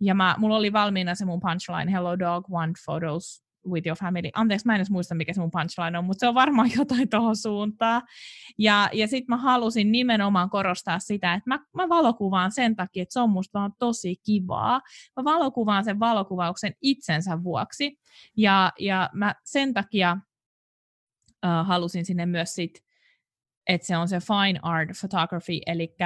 [0.00, 4.30] Ja mä, mulla oli valmiina se mun punchline, Hello Dog, Want Photos with your family.
[4.34, 7.08] Anteeksi, mä en edes muista, mikä se mun punchline on, mutta se on varmaan jotain
[7.08, 8.02] tuohon suuntaan.
[8.58, 13.12] Ja, ja sitten mä halusin nimenomaan korostaa sitä, että mä, mä valokuvaan sen takia, että
[13.12, 14.80] se on musta vaan tosi kivaa.
[15.16, 17.98] Mä valokuvaan sen valokuvauksen itsensä vuoksi.
[18.36, 20.18] Ja, ja mä sen takia
[21.46, 22.84] uh, halusin sinne myös sit,
[23.66, 25.96] että se on se fine art photography, eli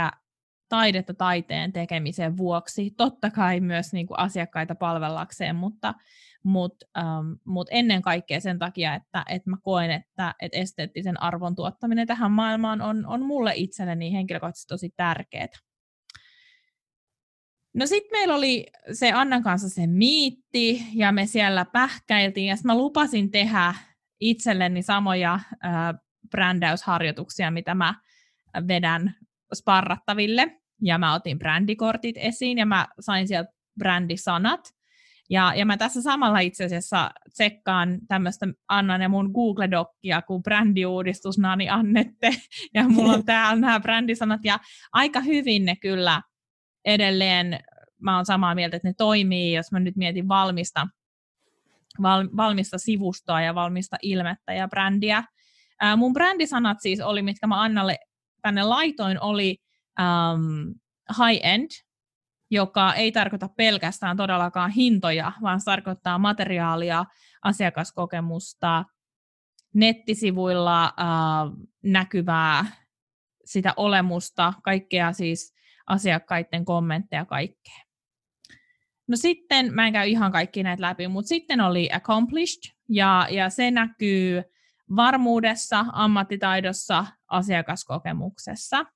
[0.68, 5.94] taidetta taiteen tekemisen vuoksi, totta kai myös niin kuin asiakkaita palvellakseen, mutta,
[6.44, 11.54] mutta, um, mutta ennen kaikkea sen takia, että, että mä koen, että, että esteettisen arvon
[11.54, 15.46] tuottaminen tähän maailmaan on, on mulle itselleni henkilökohtaisesti tosi tärkeää.
[17.74, 22.76] No sitten meillä oli se Annan kanssa se miitti, ja me siellä pähkäiltiin, ja mä
[22.76, 23.74] lupasin tehdä
[24.20, 25.94] itselleni samoja äh,
[26.30, 27.94] brändäysharjoituksia, mitä mä
[28.68, 29.14] vedän
[29.54, 34.60] sparrattaville, ja mä otin brändikortit esiin, ja mä sain sieltä brändisanat,
[35.30, 41.38] ja, ja mä tässä samalla itse asiassa tsekkaan tämmöistä Annan ja mun Google-dokkia kuin brändiuudistus
[41.38, 42.30] Nani Annette,
[42.74, 44.58] ja mulla on täällä nämä brändisanat, ja
[44.92, 46.22] aika hyvin ne kyllä
[46.84, 47.60] edelleen,
[48.00, 50.86] mä oon samaa mieltä, että ne toimii, jos mä nyt mietin valmista,
[52.02, 55.24] val, valmista sivustoa ja valmista ilmettä ja brändiä.
[55.80, 57.98] Ää, mun brändisanat siis oli, mitkä mä Annalle
[58.42, 59.56] tänne laitoin, oli
[60.00, 60.74] um,
[61.18, 61.70] high-end,
[62.50, 67.04] joka ei tarkoita pelkästään todellakaan hintoja, vaan se tarkoittaa materiaalia,
[67.42, 68.84] asiakaskokemusta,
[69.74, 70.92] nettisivuilla äh,
[71.82, 72.66] näkyvää
[73.44, 75.54] sitä olemusta, kaikkea siis
[75.86, 77.86] asiakkaiden kommentteja, kaikkea.
[79.08, 83.50] No sitten, mä en käy ihan kaikki näitä läpi, mutta sitten oli accomplished, ja, ja
[83.50, 84.42] se näkyy
[84.96, 88.86] varmuudessa, ammattitaidossa, asiakaskokemuksessa.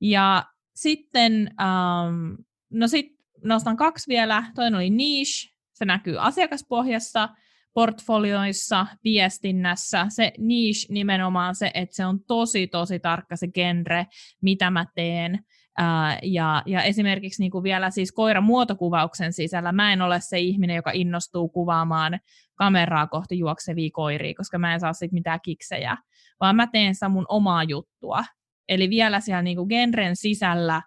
[0.00, 3.06] Ja sitten, um, no sit
[3.44, 4.44] nostan kaksi vielä.
[4.54, 7.28] Toinen oli niche, se näkyy asiakaspohjassa,
[7.74, 10.06] portfolioissa, viestinnässä.
[10.08, 14.06] Se niche nimenomaan se, että se on tosi, tosi tarkka se genre,
[14.40, 15.44] mitä mä teen.
[15.80, 20.76] Uh, ja, ja esimerkiksi niin kuin vielä siis koiramuotokuvauksen sisällä mä en ole se ihminen,
[20.76, 22.20] joka innostuu kuvaamaan
[22.54, 25.96] kameraa kohti juoksevia koiria, koska mä en saa siitä mitään kiksejä,
[26.40, 28.24] vaan mä teen sitä mun omaa juttua.
[28.68, 30.82] Eli vielä siellä niin kuin genren sisällä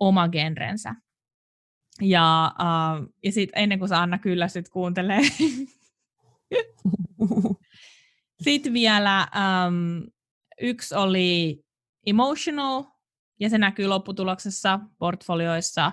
[0.00, 0.94] oma genrensä.
[2.00, 5.20] Ja, uh, ja sitten ennen kuin sä Anna kyllä sit kuuntelee.
[8.44, 10.02] sitten vielä um,
[10.60, 11.60] yksi oli
[12.06, 12.84] emotional,
[13.40, 15.92] ja se näkyy lopputuloksessa, portfolioissa,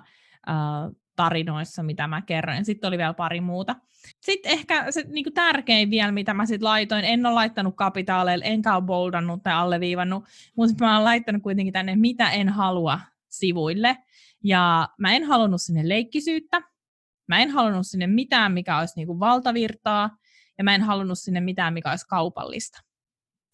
[0.49, 2.65] uh, tarinoissa, mitä mä kerroin.
[2.65, 3.75] Sitten oli vielä pari muuta.
[4.21, 8.45] Sitten ehkä se niin kuin tärkein vielä, mitä mä sitten laitoin, en ole laittanut kapitaaleille,
[8.45, 10.23] enkä ole boldannut tai alleviivannut,
[10.58, 13.97] mutta mä oon laittanut kuitenkin tänne, mitä en halua sivuille.
[14.43, 16.62] Ja mä en halunnut sinne leikkisyyttä,
[17.27, 20.17] mä en halunnut sinne mitään, mikä olisi niin kuin valtavirtaa,
[20.58, 22.79] ja mä en halunnut sinne mitään, mikä olisi kaupallista.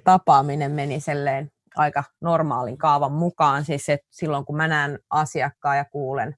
[0.04, 5.86] Tapaaminen meni selleen aika normaalin kaavan mukaan, siis että silloin kun mä näen asiakkaan ja
[5.86, 6.36] kuulen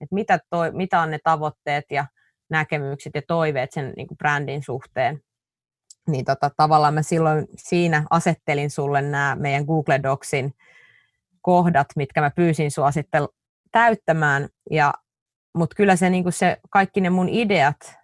[0.00, 2.06] että mitä, toi, mitä on ne tavoitteet ja
[2.50, 5.20] näkemykset ja toiveet sen niin kuin brändin suhteen.
[6.08, 10.54] Niin tota, tavallaan mä silloin siinä asettelin sulle nämä meidän Google Docsin
[11.40, 13.28] kohdat, mitkä mä pyysin sua sitten
[13.72, 14.48] täyttämään.
[14.70, 14.94] Ja,
[15.54, 17.94] mutta kyllä se, niin se, kaikki ne mun ideat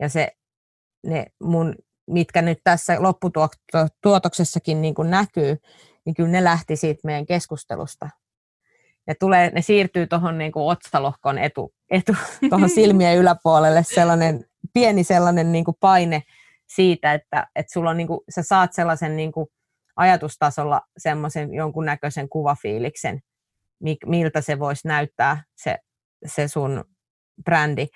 [0.00, 0.32] ja se,
[1.06, 1.74] ne mun,
[2.06, 5.56] mitkä nyt tässä lopputuotoksessakin niin näkyy,
[6.06, 8.10] niin kyllä ne lähti siitä meidän keskustelusta.
[9.06, 12.12] Ja tulee, ne siirtyy tuohon niin otsalohkon etu, etu
[12.50, 16.22] tuohon silmien yläpuolelle sellainen pieni sellainen niin kuin paine
[16.66, 19.46] siitä, että, että sulla on, niin kuin, sä saat sellaisen niin kuin
[19.96, 23.20] ajatustasolla semmoisen jonkunnäköisen kuvafiiliksen,
[24.06, 25.78] miltä se voisi näyttää se,
[26.26, 26.84] se sun
[27.44, 27.86] brändi.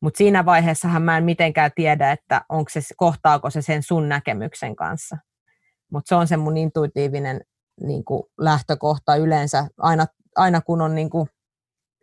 [0.00, 4.76] Mutta siinä vaiheessahan mä en mitenkään tiedä, että onko se, kohtaako se sen sun näkemyksen
[4.76, 5.16] kanssa.
[5.92, 7.40] Mutta se on se mun intuitiivinen
[7.86, 11.28] niin kuin lähtökohta yleensä, aina, aina kun on niin kuin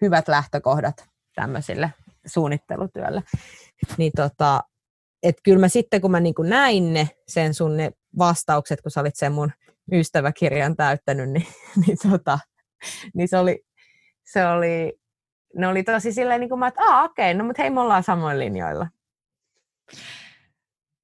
[0.01, 1.93] hyvät lähtökohdat tämmöisille
[2.25, 3.23] suunnittelutyölle.
[3.97, 4.63] Niin tota,
[5.23, 8.91] et kyllä mä sitten, kun mä niin kuin näin ne, sen sun ne vastaukset, kun
[8.91, 9.51] sä olit sen mun
[9.91, 11.47] ystäväkirjan täyttänyt, niin,
[11.85, 12.39] niin, tota,
[13.13, 13.63] niin se oli,
[14.23, 14.99] se oli,
[15.55, 18.39] ne oli tosi silleen, niin kuin mä, että okei, no mutta hei, me ollaan samoin
[18.39, 18.87] linjoilla.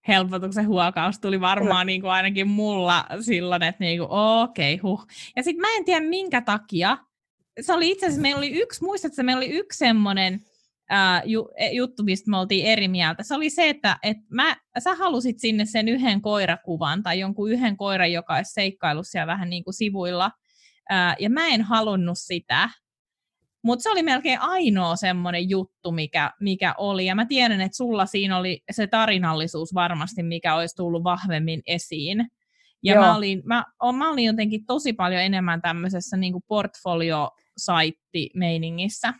[0.07, 5.07] Helpotuksen huokaus tuli varmaan niin kuin ainakin mulla silloin, että niin kuin, okei, okay, huh.
[5.35, 6.97] Ja sitten mä en tiedä minkä takia,
[7.61, 10.41] se oli itse asiassa, meillä oli yksi, muistatko, meillä oli yksi semmoinen,
[10.89, 13.23] ää, ju, e, juttu, mistä me oltiin eri mieltä.
[13.23, 17.77] Se oli se, että et mä, sä halusit sinne sen yhden koirakuvan tai jonkun yhden
[17.77, 20.31] koiran, joka olisi seikkailu siellä vähän niin kuin sivuilla.
[20.89, 22.69] Ää, ja mä en halunnut sitä.
[23.65, 27.06] Mutta se oli melkein ainoa semmoinen juttu, mikä, mikä oli.
[27.06, 32.28] Ja mä tiedän, että sulla siinä oli se tarinallisuus varmasti, mikä olisi tullut vahvemmin esiin.
[32.84, 33.04] Ja Joo.
[33.04, 33.63] mä olin, mä,
[33.97, 39.13] mä olin jotenkin tosi paljon enemmän tämmöisessä niin portfolio-saitti-meiningissä.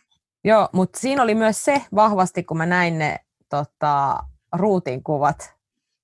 [0.44, 3.16] Joo, mutta siinä oli myös se vahvasti, kun mä näin ne
[3.50, 4.18] tota,
[4.52, 5.56] ruutin kuvat.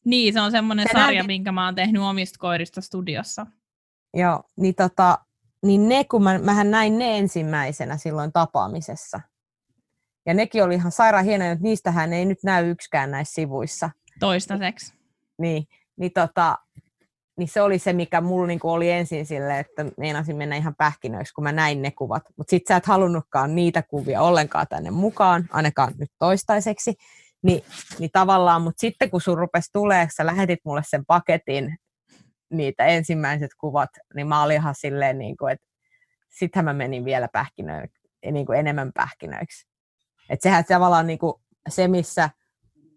[0.04, 1.26] Niin, se on semmoinen se sarja, näin...
[1.26, 3.46] minkä mä oon tehnyt omista koirista studiossa.
[4.14, 5.18] Joo, niin, tota,
[5.62, 9.20] niin ne, kun mä, mähän näin ne ensimmäisenä silloin tapaamisessa.
[10.26, 13.90] Ja nekin oli ihan sairaan hienoja, että niistähän ei nyt näy yksikään näissä sivuissa.
[14.20, 14.94] Toistaiseksi.
[15.38, 16.58] Niin, niin tota,
[17.38, 21.34] niin se oli se, mikä mulla niinku oli ensin sille, että meinasin mennä ihan pähkinöiksi,
[21.34, 22.22] kun mä näin ne kuvat.
[22.36, 26.94] Mutta sit sä et halunnutkaan niitä kuvia ollenkaan tänne mukaan, ainakaan nyt toistaiseksi.
[27.42, 27.64] Ni,
[27.98, 31.76] niin tavallaan, mutta sitten kun sun rupesi tulee, sä lähetit mulle sen paketin,
[32.52, 35.66] niitä ensimmäiset kuvat, niin mä olin ihan silleen, niin kuin, että
[36.28, 39.66] sittenhän mä menin vielä pähkinöiksi, niin kuin enemmän pähkinöiksi.
[40.30, 41.34] Että sehän tavallaan niin kuin
[41.68, 42.30] se, missä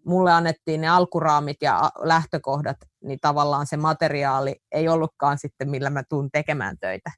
[0.06, 6.02] mulle annettiin ne alkuraamit ja lähtökohdat, niin tavallaan se materiaali ei ollutkaan sitten, millä mä
[6.02, 7.10] tuun tekemään töitä,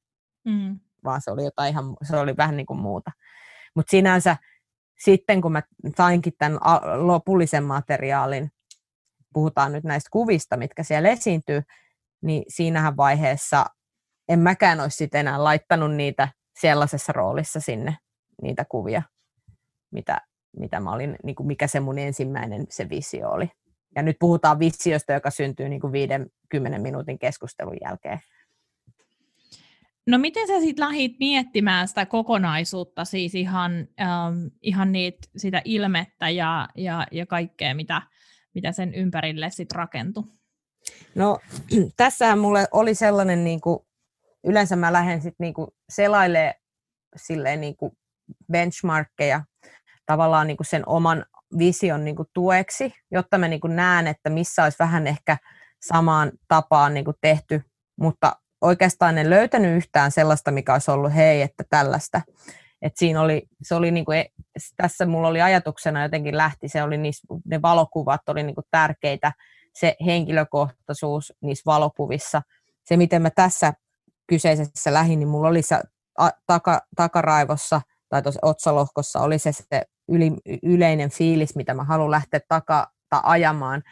[0.45, 0.81] mm.
[1.05, 3.11] vaan se oli jotain ihan, se oli vähän niin kuin muuta.
[3.75, 4.37] Mutta sinänsä
[4.99, 5.63] sitten, kun mä
[5.97, 6.59] sainkin tämän
[6.99, 8.51] lopullisen materiaalin,
[9.33, 11.63] puhutaan nyt näistä kuvista, mitkä siellä esiintyy,
[12.23, 13.67] niin siinähän vaiheessa
[14.29, 16.29] en mäkään olisi sitten enää laittanut niitä
[16.61, 17.97] sellaisessa roolissa sinne,
[18.43, 19.03] niitä kuvia,
[19.91, 20.21] mitä,
[20.57, 23.51] mitä mä olin, niin kuin mikä se mun ensimmäinen se visio oli.
[23.97, 28.21] Ja nyt puhutaan visiosta, joka syntyy niin kuin 50 minuutin keskustelun jälkeen.
[30.07, 36.31] No miten sä sitten lähdit miettimään sitä kokonaisuutta, siis ihan, ähm, ihan niitä, sitä ilmettä
[36.31, 38.03] ja, ja, ja kaikkea, mitä,
[38.55, 40.25] mitä sen ympärille sitten rakentui?
[41.15, 41.39] No
[41.97, 43.79] tässähän mulle oli sellainen, niin kuin,
[44.45, 45.55] yleensä mä lähden sitten niin
[45.89, 46.55] selailemaan
[47.17, 47.93] silleen niin kuin
[48.53, 49.43] benchmarkkeja
[50.07, 51.25] tavallaan niin kuin sen oman
[51.59, 55.37] vision niin kuin tueksi, jotta mä niin kuin näen, että missä olisi vähän ehkä
[55.83, 57.63] samaan tapaan niin kuin tehty,
[58.01, 62.21] mutta oikeastaan en löytänyt yhtään sellaista, mikä olisi ollut hei, että tällaista.
[62.83, 64.25] Et siinä oli, se oli niin kuin, e,
[64.77, 69.33] tässä mulla oli ajatuksena jotenkin lähti, se oli niissä, ne valokuvat oli niin kuin tärkeitä,
[69.81, 72.43] se henkilökohtaisuus niissä valokuvissa.
[72.85, 73.73] Se, miten mä tässä
[74.27, 75.81] kyseisessä lähin, niin mulla oli se
[76.47, 82.41] taka, takaraivossa tai tuossa otsalohkossa oli se, se yli, yleinen fiilis, mitä mä haluan lähteä
[82.49, 83.83] taka, ta, ajamaan.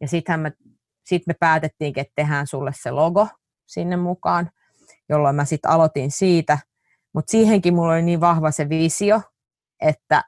[0.00, 0.52] Ja sitten me,
[1.04, 3.28] sit me päätettiinkin, että tehdään sulle se logo
[3.66, 4.50] sinne mukaan,
[5.08, 6.58] jolloin mä sitten aloitin siitä.
[7.14, 9.20] Mutta siihenkin mulla oli niin vahva se visio,
[9.80, 10.24] että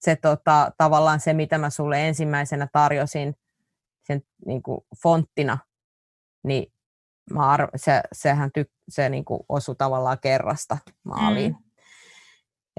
[0.00, 3.34] se tota, tavallaan se, mitä mä sulle ensimmäisenä tarjosin
[4.06, 5.58] sen niin kuin fonttina,
[6.44, 6.72] niin
[7.32, 11.52] mä arv- se, sehän ty- se niin kuin osui tavallaan kerrasta maaliin.
[11.52, 11.64] Mm.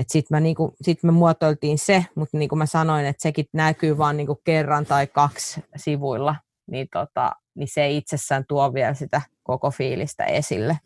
[0.07, 3.97] Sitten me, niinku, sit me muotoiltiin se, mutta niin kuin mä sanoin, että sekin näkyy
[3.97, 6.35] vain niinku kerran tai kaksi sivuilla,
[6.67, 10.79] niin, tota, niin se itsessään tuo vielä sitä koko fiilistä esille.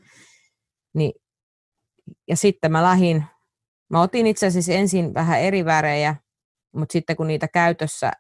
[0.94, 1.14] Niin,
[2.28, 3.26] ja sitten mä lähdin
[3.90, 6.16] Mä otin itse asiassa ensin vähän eri värejä,
[6.76, 8.12] mutta sitten kun niitä käytössä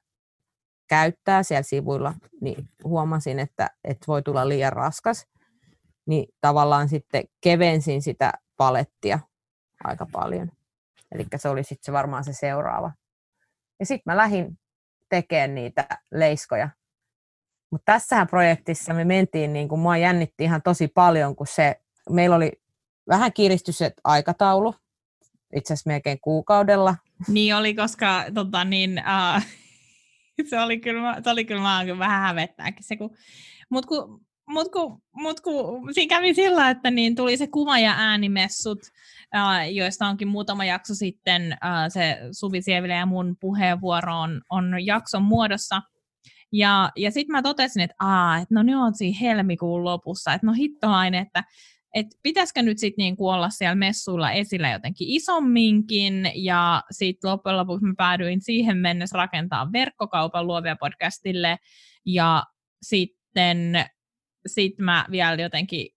[0.87, 5.27] käyttää siellä sivuilla, niin huomasin, että, että voi tulla liian raskas.
[6.07, 9.19] Niin tavallaan sitten kevensin sitä palettia
[9.83, 10.51] aika paljon.
[11.11, 12.91] Eli se oli sitten se varmaan se seuraava.
[13.79, 14.59] Ja sitten mä lähdin
[15.09, 16.69] tekemään niitä leiskoja.
[17.71, 22.35] Mutta tässähän projektissa me mentiin, niin kuin mua jännitti ihan tosi paljon, kun se, meillä
[22.35, 22.51] oli
[23.09, 24.75] vähän kiristyset aikataulu,
[25.55, 26.95] itse asiassa melkein kuukaudella.
[27.27, 29.01] Niin oli, koska tota, niin,
[29.35, 29.43] uh,
[30.49, 33.17] se oli kyllä, se oli kyllä, mä kyllä vähän hävettääkin se, kun,
[33.69, 37.93] mut kun mutta kun, mut kun siinä kävi sillä, että niin tuli se kuva- ja
[37.97, 38.79] äänimessut,
[39.35, 44.85] äh, joista onkin muutama jakso sitten, äh, se Suvi Sievilä ja mun puheenvuoro on, on
[44.85, 45.81] jakson muodossa.
[46.51, 50.47] Ja, ja sitten mä totesin, että, aa, että no ne on siinä helmikuun lopussa, että
[50.47, 51.43] no hittolainen, että
[51.95, 57.85] et pitäisikö nyt sitten niinku olla siellä messuilla esillä jotenkin isomminkin, ja sitten loppujen lopuksi
[57.85, 61.57] mä päädyin siihen mennessä rakentaa verkkokaupan luovia podcastille,
[62.05, 62.43] ja
[62.81, 63.85] sitten
[64.47, 65.87] sit mä vielä jotenkin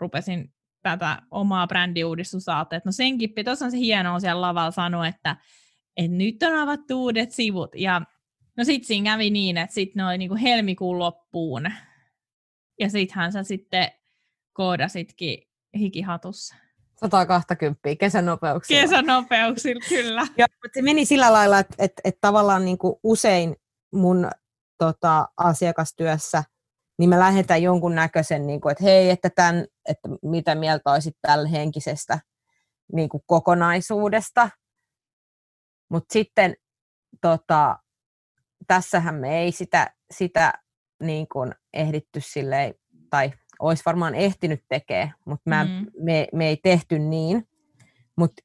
[0.00, 5.36] rupesin tätä omaa brändiuudistusta että no senkin, tuossa on se hienoa siellä lavalla sanoa, että,
[5.96, 8.02] että nyt on avattu uudet sivut, ja
[8.56, 11.62] no sitten siinä kävi niin, että sitten ne oli niinku helmikuun loppuun,
[12.80, 13.90] ja sittenhän sä sitten
[14.54, 15.38] koodasitkin
[15.78, 16.54] hikihatussa.
[17.00, 18.80] 120 kesänopeuksilla.
[18.82, 20.26] Kesänopeuksilla, kyllä.
[20.38, 23.56] Ja, mutta se meni sillä lailla, että, että, että tavallaan niin kuin usein
[23.92, 24.30] mun
[24.78, 26.44] tota, asiakastyössä,
[26.98, 31.16] niin mä lähetän jonkun näköisen, niin kuin, että hei, että, tämän, että mitä mieltä olisit
[31.22, 32.18] tällä henkisestä
[32.92, 34.50] niin kuin kokonaisuudesta.
[35.90, 36.54] Mutta sitten
[37.20, 37.78] tota,
[38.66, 40.52] tässähän me ei sitä, sitä
[41.02, 42.74] niin kuin ehditty silleen,
[43.10, 45.86] tai olisi varmaan ehtinyt tekemään, mutta mä, mm.
[46.00, 47.48] me, me ei tehty niin.
[48.16, 48.42] Mutta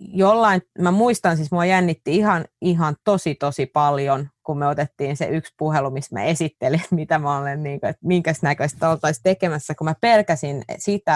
[0.00, 5.24] jollain, mä muistan siis, mua jännitti ihan, ihan tosi tosi paljon, kun me otettiin se
[5.26, 9.22] yksi puhelu, missä mä esittelin, että mitä mä olen, niin kuin, että minkäs näköistä oltaisiin
[9.22, 11.14] tekemässä, kun mä pelkäsin sitä,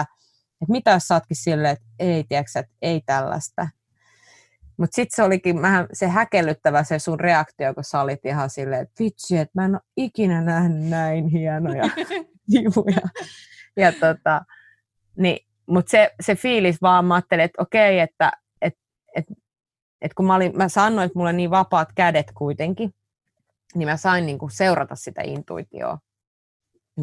[0.61, 3.67] että mitä jos saatkin silleen, että ei, tiedätkö, että ei tällaista.
[4.77, 8.81] Mutta sitten se olikin vähän se häkellyttävä se sun reaktio, kun sä olit ihan silleen,
[8.81, 11.83] että vitsi, että mä en ole ikinä nähnyt näin hienoja
[12.51, 13.01] sivuja.
[13.77, 14.41] Ja tota,
[15.17, 18.73] niin, mutta se, se fiilis vaan, mä ajattelin, että okei, että et,
[19.15, 19.25] et,
[20.01, 22.93] et kun mä, olin, mä sanoin, että mulla on niin vapaat kädet kuitenkin,
[23.75, 25.97] niin mä sain niin kuin seurata sitä intuitioa.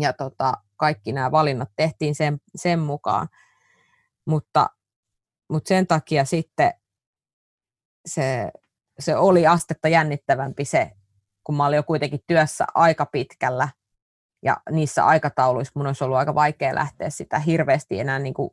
[0.00, 3.28] Ja tota, kaikki nämä valinnat tehtiin sen, sen mukaan.
[4.24, 4.66] Mutta,
[5.48, 6.72] mutta sen takia sitten
[8.06, 8.50] se,
[8.98, 10.90] se oli astetta jännittävämpi se,
[11.44, 13.68] kun mä olin jo kuitenkin työssä aika pitkällä
[14.42, 18.50] ja niissä aikatauluissa mun olisi ollut aika vaikea lähteä sitä hirveästi enää niin kuin,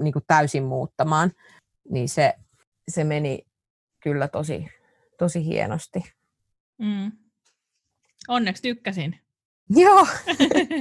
[0.00, 1.32] niin kuin täysin muuttamaan.
[1.90, 2.34] Niin se,
[2.88, 3.46] se meni
[4.02, 4.68] kyllä tosi,
[5.18, 6.12] tosi hienosti.
[6.78, 7.12] Mm.
[8.28, 9.20] Onneksi tykkäsin.
[9.84, 10.06] Joo,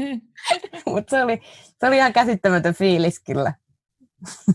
[0.86, 1.42] mutta se oli,
[1.80, 3.54] se oli ihan käsittämätön fiilis kyllä.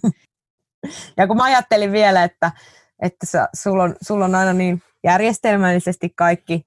[1.16, 2.52] ja kun mä ajattelin vielä, että,
[3.02, 6.66] että sä, sulla, on, sulla on aina niin järjestelmällisesti kaikki,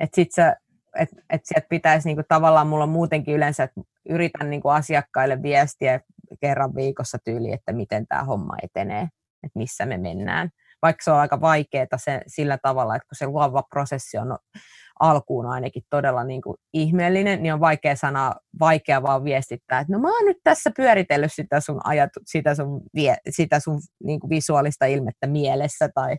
[0.00, 0.56] että sit sä
[0.98, 6.00] että et sieltä pitäisi niinku, tavallaan, mulla on muutenkin yleensä, että yritän niinku, asiakkaille viestiä
[6.40, 9.02] kerran viikossa tyyli, että miten tämä homma etenee,
[9.42, 10.50] että missä me mennään.
[10.82, 11.86] Vaikka se on aika vaikeaa
[12.26, 14.38] sillä tavalla, että kun se luova prosessi on
[15.02, 19.98] alkuun ainakin todella niin kuin ihmeellinen, niin on vaikea sanoa, vaikea vaan viestittää, että no
[19.98, 24.30] mä oon nyt tässä pyöritellyt sitä sun, ajatu, sitä sun, vie, sitä sun niin kuin
[24.30, 26.16] visuaalista ilmettä mielessä tai,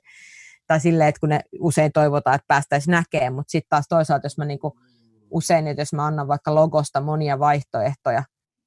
[0.68, 4.38] tai silleen, että kun ne usein toivotaan, että päästäisiin näkemään, mutta sitten taas toisaalta, jos
[4.38, 4.74] mä niinku
[5.32, 8.24] usein, että jos mä annan vaikka logosta monia vaihtoehtoja,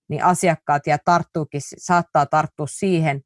[0.09, 3.21] niin asiakkaat ja tarttuukin, saattaa tarttua siihen,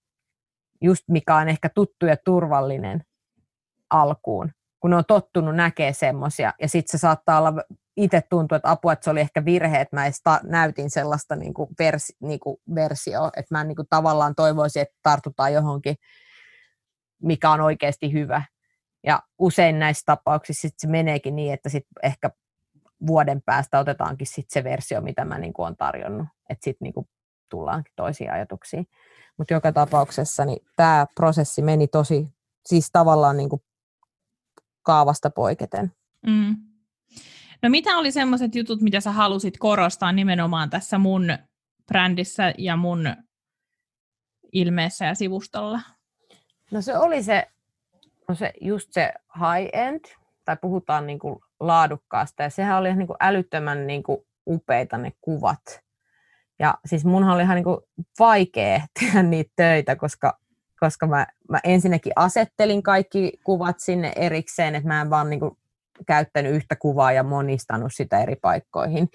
[0.82, 3.02] just mikä on ehkä tuttu ja turvallinen
[3.90, 7.52] alkuun, kun on tottunut näkee semmoisia, ja sitten se saattaa olla,
[7.96, 11.68] itse tuntuu, että apua, että se oli ehkä virhe, että mä ta- näytin sellaista niinku
[11.78, 15.96] versi, niinku versio, että mä niinku tavallaan toivoisin, että tartutaan johonkin,
[17.22, 18.42] mikä on oikeasti hyvä,
[19.06, 22.30] ja usein näissä tapauksissa sit se meneekin niin, että sit ehkä
[23.06, 26.26] vuoden päästä otetaankin sit se versio, mitä mä niin olen tarjonnut.
[26.48, 27.08] Että sitten niin
[27.48, 28.86] tullaankin toisiin ajatuksiin.
[29.36, 32.28] Mutta joka tapauksessa niin tämä prosessi meni tosi,
[32.66, 33.62] siis tavallaan niin kuin
[34.82, 35.92] kaavasta poiketen.
[36.26, 36.56] Mm.
[37.62, 41.38] No mitä oli semmoiset jutut, mitä sä halusit korostaa nimenomaan tässä mun
[41.86, 43.16] brändissä ja mun
[44.52, 45.80] ilmeessä ja sivustolla?
[46.70, 47.48] No se oli se
[48.30, 50.00] No se, just se high-end,
[50.44, 55.12] tai puhutaan niin kuin laadukkaasta, ja sehän oli niin kuin älyttömän niin kuin upeita ne
[55.20, 55.80] kuvat.
[56.58, 57.80] Ja siis munhan oli ihan niin kuin
[58.18, 60.38] vaikea tehdä niitä töitä, koska
[60.80, 65.56] koska mä, mä ensinnäkin asettelin kaikki kuvat sinne erikseen, että mä en vaan niin kuin
[66.06, 69.08] käyttänyt yhtä kuvaa ja monistanut sitä eri paikkoihin.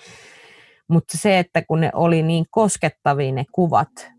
[0.88, 4.16] Mutta se, että kun ne oli niin koskettavia ne kuvat,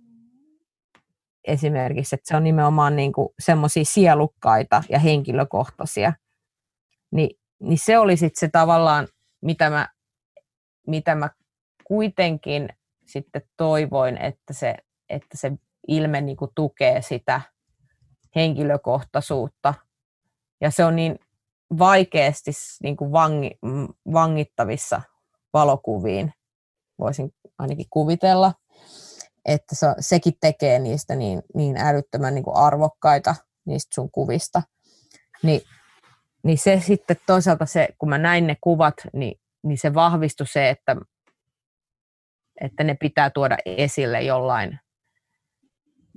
[1.44, 6.12] esimerkiksi, että se on nimenomaan niin semmoisia sielukkaita ja henkilökohtaisia,
[7.10, 9.08] niin, niin se oli sitten se tavallaan,
[9.42, 9.88] mitä mä,
[10.86, 11.30] mitä mä
[11.84, 12.68] kuitenkin
[13.06, 14.74] sitten toivoin, että se,
[15.08, 15.52] että se
[15.88, 17.40] ilme niin kuin tukee sitä
[18.34, 19.74] henkilökohtaisuutta.
[20.60, 21.18] Ja se on niin
[21.78, 22.50] vaikeasti
[22.82, 23.50] niin kuin vangi,
[24.12, 25.02] vangittavissa
[25.52, 26.32] valokuviin,
[26.98, 28.52] voisin ainakin kuvitella,
[29.44, 33.34] että se, sekin tekee niistä niin, niin älyttömän niin kuin arvokkaita
[33.66, 34.62] niistä sun kuvista.
[35.42, 35.62] Ni,
[36.42, 40.68] niin se sitten toisaalta se, kun mä näin ne kuvat, niin, niin se vahvistui se,
[40.68, 40.96] että,
[42.60, 44.78] että ne pitää tuoda esille jollain,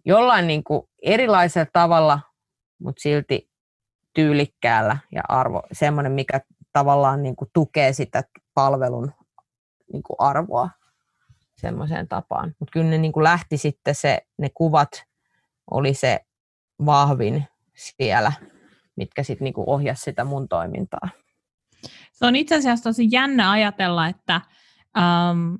[0.05, 2.19] jollain niin kuin erilaisella tavalla,
[2.79, 3.49] mutta silti
[4.13, 6.41] tyylikkäällä ja arvo, semmoinen, mikä
[6.73, 8.23] tavallaan niin kuin tukee sitä
[8.53, 9.11] palvelun
[9.93, 10.69] niin kuin arvoa
[11.57, 12.55] semmoiseen tapaan.
[12.59, 15.03] Mutta kyllä ne niin kuin lähti sitten se, ne kuvat
[15.71, 16.19] oli se
[16.85, 17.45] vahvin
[17.75, 18.31] siellä,
[18.95, 21.09] mitkä sitten niin ohjasi sitä mun toimintaa.
[22.11, 24.41] Se on itse asiassa tosi jännä ajatella, että,
[24.97, 25.59] um,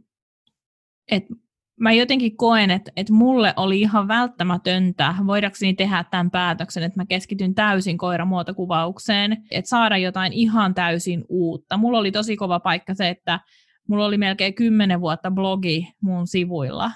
[1.12, 1.34] että
[1.80, 7.06] mä jotenkin koen, että, että mulle oli ihan välttämätöntä, voidakseni tehdä tämän päätöksen, että mä
[7.06, 11.78] keskityn täysin koiramuotokuvaukseen, että saada jotain ihan täysin uutta.
[11.78, 13.40] Mulla oli tosi kova paikka se, että
[13.88, 16.92] mulla oli melkein kymmenen vuotta blogi mun sivuilla,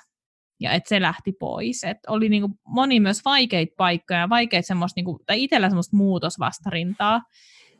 [0.59, 1.83] ja että se lähti pois.
[1.83, 7.21] Et oli niinku moni myös vaikeita paikkoja, vaikeita semmoista, niinku, tai itsellä semmoista muutosvastarintaa.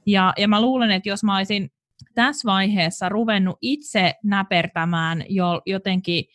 [0.06, 1.70] Ja, ja mä luulen, että jos mä olisin
[2.16, 6.26] tässä vaiheessa ruvennut itse näpertämään jo, jotenkin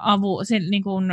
[0.00, 1.04] avu, se, niin kuin,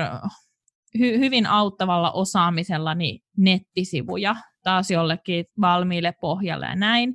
[0.99, 7.13] hy, hyvin auttavalla osaamisella niin nettisivuja taas jollekin valmiille pohjalle ja näin.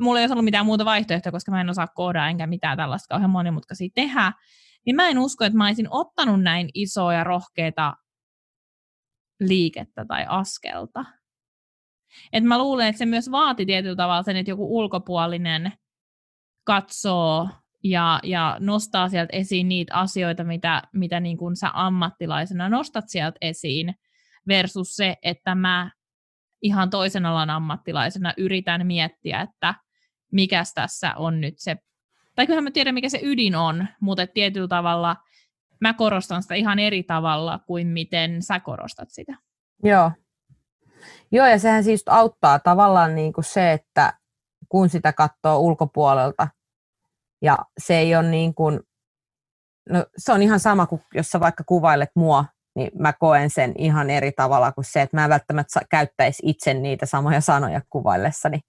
[0.00, 3.08] Mulla ei olisi ollut mitään muuta vaihtoehtoa, koska mä en osaa koodaa enkä mitään tällaista
[3.08, 4.32] kauhean monimutkaisia tehdä.
[4.86, 7.94] Niin mä en usko, että mä olisin ottanut näin isoa ja rohkeita
[9.40, 11.04] liikettä tai askelta.
[12.32, 15.72] Et mä luulen, että se myös vaati tietyllä tavalla sen, että joku ulkopuolinen
[16.64, 17.48] katsoo
[17.84, 23.38] ja, ja nostaa sieltä esiin niitä asioita, mitä, mitä niin kuin sä ammattilaisena nostat sieltä
[23.40, 23.94] esiin,
[24.48, 25.90] versus se, että mä
[26.62, 29.74] ihan toisen alan ammattilaisena yritän miettiä, että
[30.32, 31.76] mikä tässä on nyt se,
[32.34, 35.16] tai kyllähän mä tiedän, mikä se ydin on, mutta tietyllä tavalla
[35.80, 39.36] mä korostan sitä ihan eri tavalla kuin miten sä korostat sitä.
[39.82, 40.10] Joo.
[41.32, 44.12] Joo, ja sehän siis auttaa tavallaan niin kuin se, että
[44.68, 46.48] kun sitä katsoo ulkopuolelta,
[47.42, 48.80] ja se ei ole niin kuin,
[49.90, 52.44] no se on ihan sama kuin jos sä vaikka kuvailet mua,
[52.76, 56.74] niin mä koen sen ihan eri tavalla kuin se, että mä en välttämättä käyttäisi itse
[56.74, 58.60] niitä samoja sanoja kuvaillessani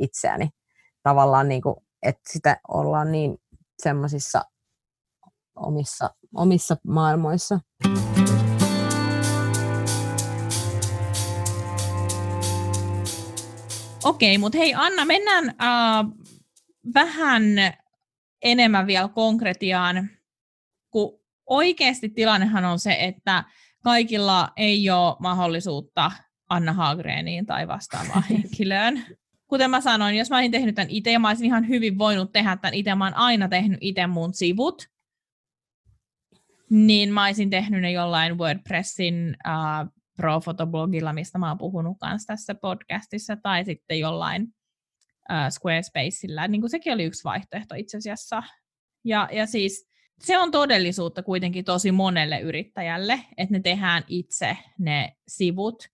[0.00, 0.48] itseäni.
[1.02, 3.38] Tavallaan niin kuin, että sitä ollaan niin
[3.82, 4.44] semmoisissa
[5.56, 7.60] omissa, omissa maailmoissa.
[14.04, 16.06] Okei, mutta hei Anna, mennään äh,
[16.94, 17.42] vähän
[18.44, 20.10] enemmän vielä konkretiaan,
[20.90, 23.44] kun oikeasti tilannehan on se, että
[23.84, 26.12] kaikilla ei ole mahdollisuutta
[26.50, 29.04] Anna Hagreeniin tai vastaavaan henkilöön.
[29.46, 32.56] Kuten mä sanoin, jos mä olisin tehnyt tämän itse, mä olisin ihan hyvin voinut tehdä
[32.56, 32.94] tämän itse.
[32.94, 34.88] Mä oon aina tehnyt itse mun sivut.
[36.70, 42.54] Niin mä olisin tehnyt ne jollain WordPressin uh, pro-fotoblogilla, mistä mä oon puhunut kanssa tässä
[42.54, 44.54] podcastissa, tai sitten jollain
[45.32, 48.42] äh, Squarespaceillä, niin kuin sekin oli yksi vaihtoehto itse asiassa.
[49.04, 49.88] Ja, ja siis
[50.20, 55.88] se on todellisuutta kuitenkin tosi monelle yrittäjälle, että ne tehdään itse ne sivut.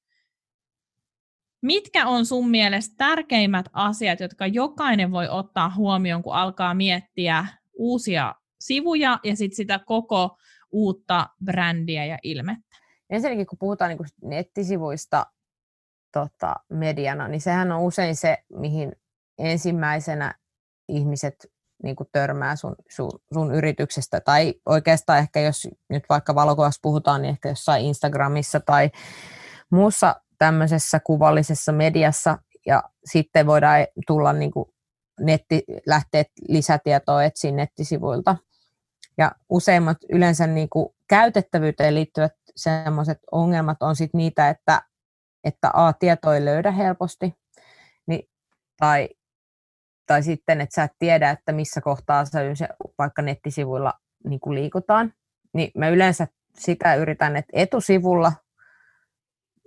[1.63, 8.35] Mitkä on sun mielestä tärkeimmät asiat, jotka jokainen voi ottaa huomioon, kun alkaa miettiä uusia
[8.61, 10.37] sivuja ja sit sitä koko
[10.73, 12.77] uutta brändiä ja ilmettä?
[13.11, 15.27] Ensinnäkin kun puhutaan niin nettisivuista
[16.13, 18.93] tota, mediana, niin sehän on usein se, mihin
[19.41, 20.35] ensimmäisenä
[20.89, 21.35] ihmiset
[21.83, 27.23] niin kuin törmää sun, sun, sun yrityksestä, tai oikeastaan ehkä jos nyt vaikka valokuvassa puhutaan,
[27.23, 28.91] niin ehkä jossain Instagramissa tai
[29.71, 34.71] muussa tämmöisessä kuvallisessa mediassa, ja sitten voidaan tulla niin kuin
[35.21, 38.37] netti, lähteä lisätietoa etsiä nettisivuilta.
[39.19, 44.83] Ja useimmat yleensä niin kuin käytettävyyteen liittyvät sellaiset ongelmat on sit niitä, että,
[45.45, 47.35] että A, tieto ei löydä helposti,
[48.07, 48.29] niin,
[48.77, 49.09] tai
[50.11, 52.41] tai sitten, että sä et tiedä, että missä kohtaa sä
[52.99, 53.93] vaikka nettisivuilla
[54.25, 55.13] niin kuin liikutaan,
[55.55, 56.27] niin mä yleensä
[56.59, 58.33] sitä yritän, että etusivulla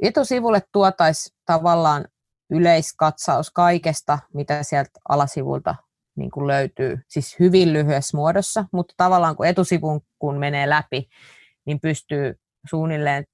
[0.01, 2.05] etusivulle tuotaisiin tavallaan
[2.49, 5.75] yleiskatsaus kaikesta, mitä sieltä alasivulta
[6.15, 11.09] niin kuin löytyy, siis hyvin lyhyessä muodossa, mutta tavallaan kun etusivun kun menee läpi,
[11.65, 12.39] niin pystyy
[12.69, 13.25] suunnilleen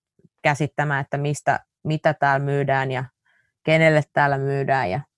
[0.41, 3.05] käsittämään, että mistä, mitä täällä myydään ja
[3.63, 5.08] kenelle täällä myydään ja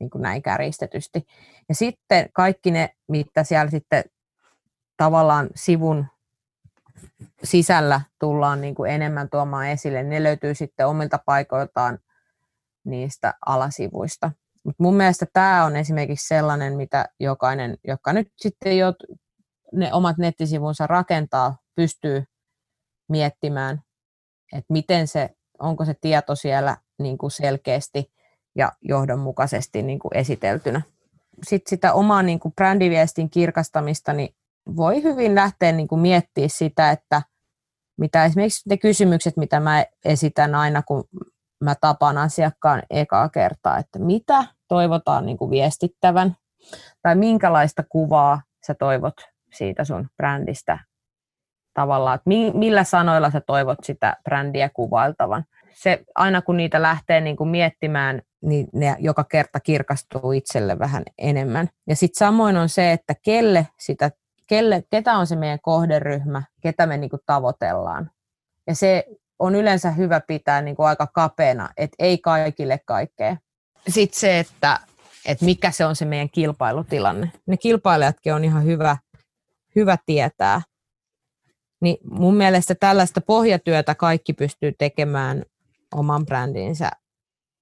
[0.00, 1.26] niin kuin näin kärjistetysti.
[1.68, 4.04] Ja sitten kaikki ne, mitä siellä sitten
[4.96, 6.06] tavallaan sivun
[7.42, 11.98] sisällä tullaan niin kuin enemmän tuomaan esille, ne löytyy sitten omilta paikoiltaan
[12.84, 14.30] niistä alasivuista.
[14.64, 18.94] Mutta mun mielestä tämä on esimerkiksi sellainen, mitä jokainen, joka nyt sitten jo
[19.72, 22.24] ne omat nettisivunsa rakentaa, pystyy
[23.08, 23.82] miettimään,
[24.52, 28.13] että miten se, onko se tieto siellä niin kuin selkeästi
[28.54, 30.82] ja johdonmukaisesti niin kuin esiteltynä.
[31.42, 34.34] Sitten sitä omaa niin kuin brändiviestin kirkastamista niin
[34.76, 37.22] voi hyvin lähteä niin kuin miettimään sitä, että
[37.96, 41.04] mitä esimerkiksi ne kysymykset, mitä mä esitän aina, kun
[41.60, 46.36] mä tapaan asiakkaan ekaa kertaa, että mitä toivotaan niin kuin viestittävän
[47.02, 49.14] tai minkälaista kuvaa sä toivot
[49.52, 50.78] siitä sun brändistä
[51.74, 55.44] tavallaan, että millä sanoilla sä toivot sitä brändiä kuvailtavan.
[55.72, 61.02] Se, aina kun niitä lähtee niin kuin miettimään, niin ne joka kerta kirkastuu itselle vähän
[61.18, 61.68] enemmän.
[61.88, 64.10] Ja sitten samoin on se, että kelle sitä,
[64.46, 68.10] kelle, ketä on se meidän kohderyhmä, ketä me niin kuin tavoitellaan.
[68.66, 69.04] Ja se
[69.38, 73.36] on yleensä hyvä pitää niin kuin aika kapeana, että ei kaikille kaikkea.
[73.88, 74.80] Sitten se, että,
[75.26, 77.32] että mikä se on se meidän kilpailutilanne.
[77.46, 78.96] Ne kilpailijatkin on ihan hyvä,
[79.76, 80.62] hyvä tietää.
[81.80, 85.44] Niin mun mielestä tällaista pohjatyötä kaikki pystyy tekemään
[85.94, 86.90] oman brändinsä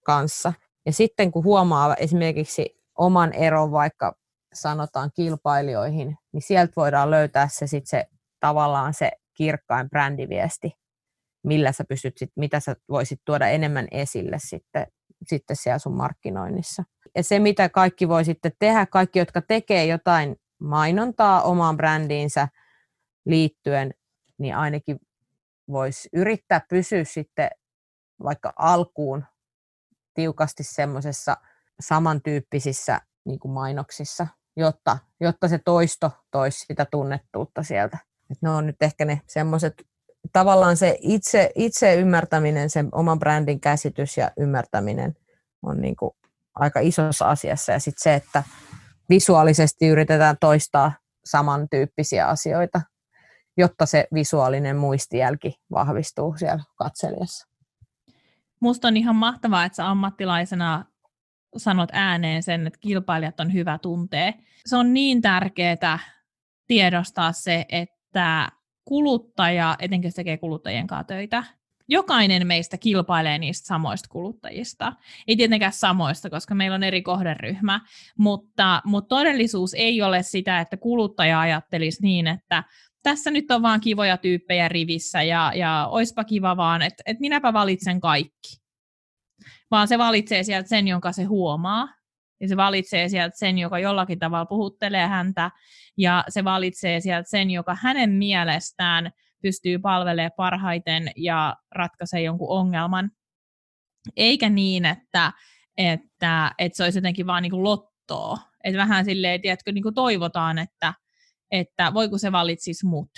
[0.04, 0.52] kanssa.
[0.86, 4.14] Ja sitten kun huomaa esimerkiksi oman eron vaikka
[4.54, 8.04] sanotaan kilpailijoihin, niin sieltä voidaan löytää se, sit se
[8.40, 10.82] tavallaan se kirkkain brändiviesti
[11.44, 14.86] millä sä pystyt sit, mitä sä voisit tuoda enemmän esille sitten,
[15.26, 16.84] sitten siellä sun markkinoinnissa.
[17.14, 22.48] Ja se, mitä kaikki voi sitten tehdä, kaikki, jotka tekee jotain mainontaa omaan brändiinsä
[23.26, 23.94] liittyen,
[24.38, 24.98] niin ainakin
[25.68, 27.50] voisi yrittää pysyä sitten
[28.22, 29.24] vaikka alkuun
[30.14, 31.36] tiukasti semmoisessa
[31.80, 37.98] samantyyppisissä niin kuin mainoksissa, jotta, jotta se toisto toisi sitä tunnettuutta sieltä.
[38.30, 39.82] Et ne on nyt ehkä ne semmoiset
[40.32, 45.16] tavallaan se itse, itse ymmärtäminen, sen oman brändin käsitys ja ymmärtäminen
[45.62, 46.10] on niin kuin
[46.54, 47.72] aika isossa asiassa.
[47.72, 48.42] Ja sitten se, että
[49.10, 50.92] visuaalisesti yritetään toistaa
[51.24, 52.80] samantyyppisiä asioita,
[53.56, 57.51] jotta se visuaalinen muistijälki vahvistuu siellä katselijassa.
[58.62, 60.84] Musta on ihan mahtavaa, että sä ammattilaisena
[61.56, 64.34] sanot ääneen sen, että kilpailijat on hyvä tuntee.
[64.66, 65.98] Se on niin tärkeää
[66.66, 68.48] tiedostaa se, että
[68.84, 71.44] kuluttaja, etenkin jos tekee kuluttajien kanssa töitä,
[71.88, 74.92] jokainen meistä kilpailee niistä samoista kuluttajista.
[75.28, 77.80] Ei tietenkään samoista, koska meillä on eri kohderyhmä,
[78.18, 82.64] mutta, mutta todellisuus ei ole sitä, että kuluttaja ajattelisi niin, että
[83.02, 87.52] tässä nyt on vaan kivoja tyyppejä rivissä ja, ja oispa kiva vaan, että, että minäpä
[87.52, 88.62] valitsen kaikki.
[89.70, 91.88] Vaan se valitsee sieltä sen, jonka se huomaa,
[92.40, 95.50] ja se valitsee sieltä sen, joka jollakin tavalla puhuttelee häntä,
[95.96, 99.10] ja se valitsee sieltä sen, joka hänen mielestään
[99.42, 103.10] pystyy palvelemaan parhaiten ja ratkaisee jonkun ongelman.
[104.16, 105.32] Eikä niin, että,
[105.76, 108.38] että, että se olisi jotenkin vaan niin kuin lottoa.
[108.64, 110.94] Että vähän silleen, tiedätkö, niin kuin toivotaan, että,
[111.52, 113.10] että voiko se valitsisi mut.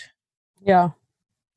[0.66, 0.91] Joo.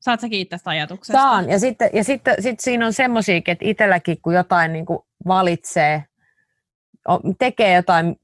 [0.00, 1.18] Saat sä kiittää tästä ajatuksesta?
[1.18, 1.50] Saan.
[1.50, 6.04] Ja sitten, ja sitten sit siinä on semmoisiakin, että itselläkin kun jotain niin kuin valitsee,
[7.38, 8.16] tekee jotain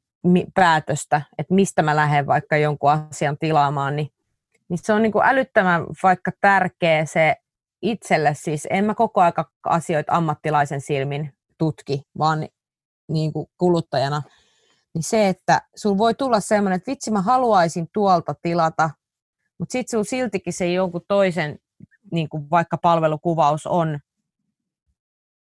[0.55, 4.09] päätöstä, että mistä mä lähden vaikka jonkun asian tilaamaan, niin,
[4.69, 7.37] niin se on niin kuin älyttömän vaikka tärkeä se
[7.83, 12.49] itselle, siis en mä koko aika asioita ammattilaisen silmin tutki, vaan
[13.09, 14.23] niin kuin kuluttajana,
[14.95, 18.91] niin se, että sulla voi tulla semmoinen, että vitsi mä haluaisin tuolta tilata,
[19.59, 21.59] mutta sitten sulla siltikin se jonkun toisen
[22.11, 24.01] niin kuin vaikka palvelukuvaus on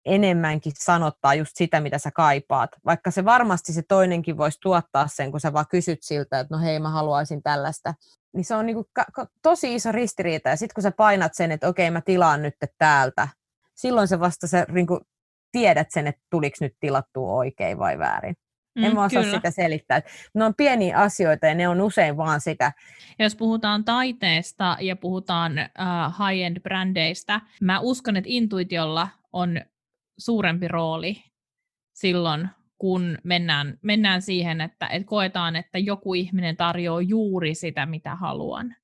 [0.06, 2.70] enemmänkin sanottaa just sitä, mitä sä kaipaat.
[2.86, 6.62] Vaikka se varmasti se toinenkin voisi tuottaa sen, kun sä vaan kysyt siltä, että no
[6.62, 7.94] hei, mä haluaisin tällaista.
[8.34, 10.50] Niin se on ka- ka- tosi iso ristiriita.
[10.50, 13.28] Ja sitten kun sä painat sen, että okei, mä tilaan nyt täältä,
[13.76, 15.00] silloin se vasta sä niinku
[15.52, 18.36] tiedät sen, että tuliko nyt tilattua oikein vai väärin.
[18.78, 19.36] Mm, en mä osaa kyllä.
[19.36, 20.02] sitä selittää.
[20.34, 22.72] Ne on pieniä asioita ja ne on usein vaan sitä.
[23.20, 29.62] Jos puhutaan taiteesta ja puhutaan uh, high-end brändeistä, mä uskon, että intuitiolla on
[30.18, 31.24] suurempi rooli
[31.94, 38.16] silloin, kun mennään, mennään siihen, että, että koetaan, että joku ihminen tarjoaa juuri sitä, mitä
[38.16, 38.76] haluan.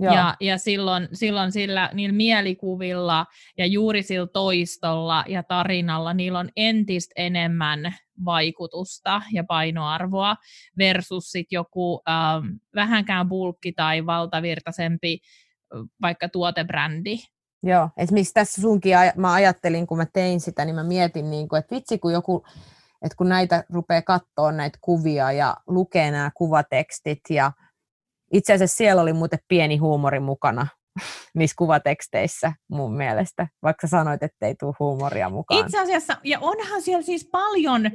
[0.00, 3.26] Ja, ja silloin, silloin sillä, niillä mielikuvilla
[3.58, 7.94] ja juuri sillä toistolla ja tarinalla niillä on entistä enemmän
[8.24, 10.36] vaikutusta ja painoarvoa
[10.78, 15.18] versus sit joku ähm, vähänkään bulkki tai valtavirtaisempi
[16.02, 17.18] vaikka tuotebrändi.
[17.62, 21.58] Joo, esimerkiksi tässä sunkin, mä ajattelin, kun mä tein sitä, niin mä mietin, niin kuin,
[21.58, 22.44] että vitsi, kun joku,
[23.02, 27.52] että kun näitä rupeaa katsoa näitä kuvia ja lukee nämä kuvatekstit ja
[28.32, 30.66] itse asiassa siellä oli muuten pieni huumori mukana
[31.34, 35.66] niissä kuvateksteissä mun mielestä, vaikka sanoit, että ei tule huumoria mukaan.
[35.66, 37.90] Itse asiassa, ja onhan siellä siis paljon,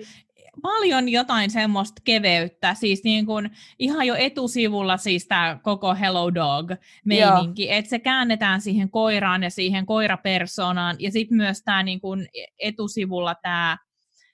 [0.62, 6.72] paljon jotain semmoista keveyttä, siis niin kuin ihan jo etusivulla siis tämä koko Hello Dog
[7.06, 12.28] meininki, että se käännetään siihen koiraan ja siihen koirapersonaan, ja sitten myös tämä niin kuin
[12.60, 13.78] etusivulla tämä,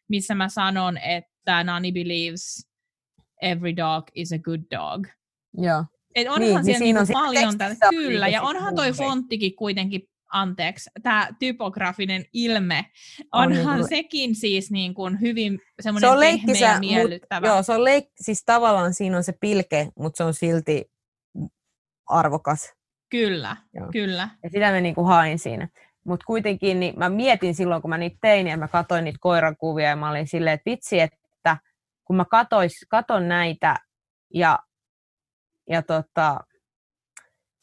[0.08, 2.68] missä mä sanon, että Nani believes
[3.42, 5.08] every dog is a good dog.
[5.58, 5.86] Joo.
[6.16, 10.02] Et onhan niin, siellä niin niinku paljon tätä, kyllä, ja onhan toi fonttikin kuitenkin
[10.34, 12.86] anteeksi, tämä typografinen ilme,
[13.32, 17.48] onhan on niin sekin siis niin kuin hyvin semmoinen se on leikkisä, ja miellyttävä.
[17.48, 20.92] Mut, joo, se on leik, siis tavallaan siinä on se pilke, mutta se on silti
[22.06, 22.74] arvokas.
[23.10, 23.88] Kyllä, joo.
[23.92, 24.30] kyllä.
[24.44, 25.68] Ja sitä mä niin kuin hain siinä.
[26.04, 29.90] Mutta kuitenkin niin mä mietin silloin, kun mä niitä tein ja mä katsoin niitä koirankuvia
[29.90, 31.58] ja mä olin silleen, että vitsi, että
[32.06, 33.76] kun mä katois, katon näitä
[34.34, 34.60] ja
[35.70, 36.40] ja, tota,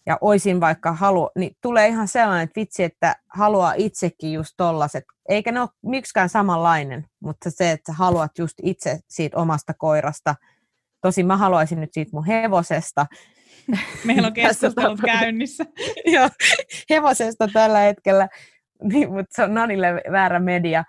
[0.06, 5.04] ja oisin vaikka halu, niin tulee ihan sellainen, että vitsi, että haluaa itsekin just tollaset,
[5.28, 10.34] eikä ne ole miksikään samanlainen, mutta se, että haluat just itse siitä omasta koirasta,
[11.00, 13.06] tosi mä haluaisin nyt siitä mun hevosesta.
[14.04, 15.64] Meillä on keskustelut käynnissä.
[16.14, 16.28] Joo,
[16.90, 18.28] hevosesta tällä hetkellä,
[18.92, 20.84] niin, mutta se on Nanille väärä media.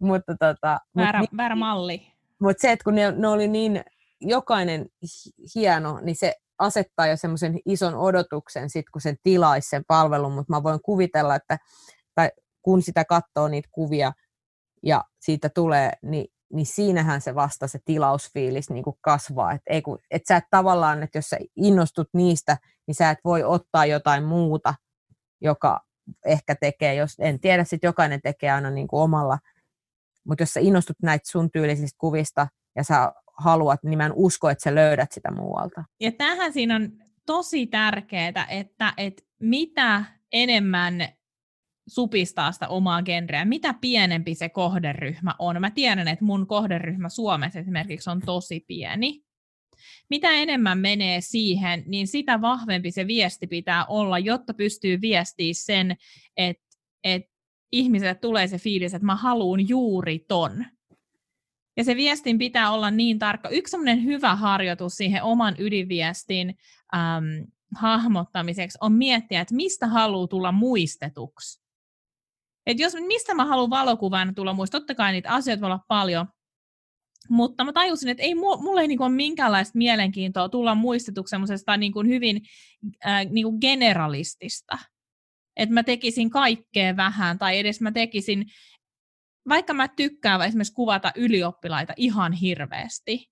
[0.00, 2.12] Mutta tota, väärä, mut, väärä malli.
[2.38, 3.84] Mutta se, että kun ne, ne oli niin
[4.20, 4.86] jokainen
[5.54, 10.52] hieno, niin se asettaa jo semmoisen ison odotuksen, sit, kun sen tilaisi sen palvelun, mutta
[10.52, 11.58] mä voin kuvitella, että
[12.14, 12.30] tai
[12.62, 14.12] kun sitä katsoo niitä kuvia
[14.82, 19.52] ja siitä tulee, niin, niin siinähän se vasta se tilausfiilis niin kuin kasvaa.
[19.52, 22.56] Et, ei kun, et sä et tavallaan, että jos sä innostut niistä,
[22.86, 24.74] niin sä et voi ottaa jotain muuta,
[25.40, 25.80] joka
[26.24, 29.38] ehkä tekee, jos en tiedä, sitten jokainen tekee aina niin kuin omalla,
[30.24, 34.50] mutta jos sä innostut näitä sun tyylisistä kuvista ja sä haluat, niin mä en usko,
[34.50, 35.84] että sä löydät sitä muualta.
[36.00, 36.90] Ja tähän siinä on
[37.26, 41.08] tosi tärkeää, että, että mitä enemmän
[41.88, 45.60] supistaa sitä omaa genreä, mitä pienempi se kohderyhmä on.
[45.60, 49.22] Mä tiedän, että mun kohderyhmä Suomessa esimerkiksi on tosi pieni.
[50.10, 55.96] Mitä enemmän menee siihen, niin sitä vahvempi se viesti pitää olla, jotta pystyy viestiä sen,
[56.36, 56.64] että,
[57.04, 57.30] että
[57.72, 60.64] ihmiselle tulee se fiilis, että mä haluan juuri ton.
[61.78, 63.48] Ja se viestin pitää olla niin tarkka.
[63.48, 66.58] Yksi hyvä harjoitus siihen oman ydinviestin
[66.94, 71.62] äm, hahmottamiseksi on miettiä, että mistä haluaa tulla muistetuksi.
[72.66, 76.26] Et jos, mistä mä haluan valokuvan tulla muistetuksi, totta kai niitä asioita voi olla paljon,
[77.28, 82.02] mutta mä tajusin, että ei mulle ei niinku ole minkäänlaista mielenkiintoa tulla muistetuksi semmoisesta niinku
[82.02, 82.42] hyvin
[83.06, 84.78] äh, niinku generalistista.
[85.56, 88.46] Että mä tekisin kaikkea vähän, tai edes mä tekisin
[89.48, 93.30] vaikka mä tykkään esimerkiksi kuvata ylioppilaita ihan hirveästi,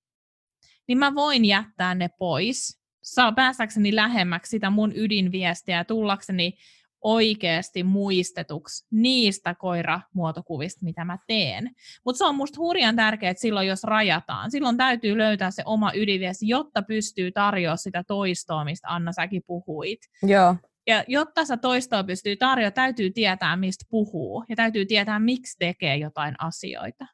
[0.89, 6.53] niin mä voin jättää ne pois, saa päästäkseni lähemmäksi sitä mun ydinviestiä ja tullakseni
[7.01, 11.71] oikeasti muistetuksi niistä koiramuotokuvista, mitä mä teen.
[12.05, 15.93] Mutta se on musta hurjan tärkeää, että silloin jos rajataan, silloin täytyy löytää se oma
[15.95, 20.01] ydinviesti, jotta pystyy tarjoamaan sitä toistoa, mistä Anna säkin puhuit.
[20.23, 20.57] Joo.
[20.87, 25.97] Ja jotta sä toistoa pystyy tarjoamaan, täytyy tietää, mistä puhuu, ja täytyy tietää, miksi tekee
[25.97, 27.07] jotain asioita.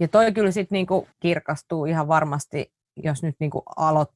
[0.00, 4.06] Ja toi kyllä sitten niinku kirkastuu ihan varmasti, jos nyt niinku alo,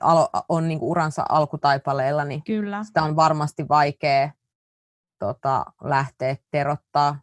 [0.00, 2.84] alo, on niinku uransa alkutaipaleella, niin kyllä.
[2.84, 4.30] sitä on varmasti vaikea
[5.18, 7.20] tota, lähteä terottaa,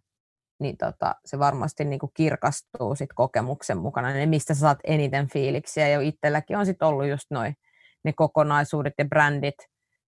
[0.60, 5.88] niin tota, se varmasti niinku kirkastuu sit kokemuksen mukana, ne mistä sä saat eniten fiiliksiä,
[5.88, 7.56] ja itselläkin on sitten ollut just noin
[8.04, 9.56] ne kokonaisuudet ja brändit,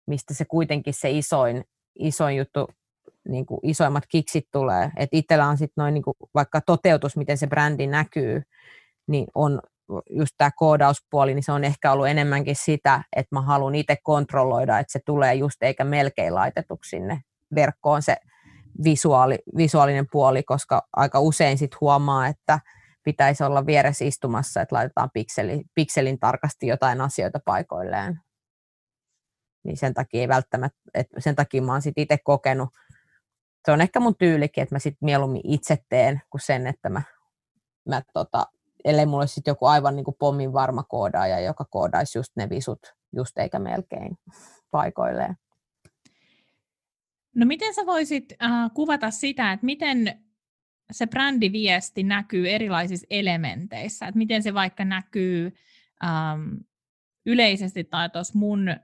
[0.08, 1.64] mistä se kuitenkin se isoin,
[2.00, 2.68] isoin juttu,
[3.28, 4.92] niin kuin isoimmat kiksit tulee.
[4.98, 8.42] Et itsellä on sitten noin niin kuin, vaikka toteutus, miten se brändi näkyy,
[9.08, 9.60] niin on
[10.10, 14.80] just tämä koodauspuoli, niin se on ehkä ollut enemmänkin sitä, että mä haluan itse kontrolloida,
[14.80, 17.22] että se tulee just eikä melkein laitetuksi sinne
[17.56, 18.18] verkkoon se
[18.84, 22.60] visuaali, visuaalinen puoli, koska aika usein sitten huomaa, että
[23.04, 28.20] pitäisi olla vieressä istumassa, että laitetaan pikseli, pikselin tarkasti jotain asioita paikoilleen
[29.66, 32.70] niin sen takia ei välttämättä, että sen takia mä oon sit itse kokenut,
[33.66, 37.02] se on ehkä mun tyylikin, että mä sit mieluummin itse teen kuin sen, että mä,
[37.90, 38.46] mä tota,
[38.86, 42.80] ellei mulla olisi joku aivan niin kuin pommin varma koodaaja, joka koodaisi just ne visut,
[43.16, 44.18] just eikä melkein.
[44.72, 45.36] paikoilleen.
[47.36, 50.26] No miten sä voisit äh, kuvata sitä, että miten
[50.92, 55.54] se brändiviesti näkyy erilaisissa elementeissä, että miten se vaikka näkyy
[56.04, 56.42] ähm,
[57.26, 58.76] yleisesti tai tuossa mun,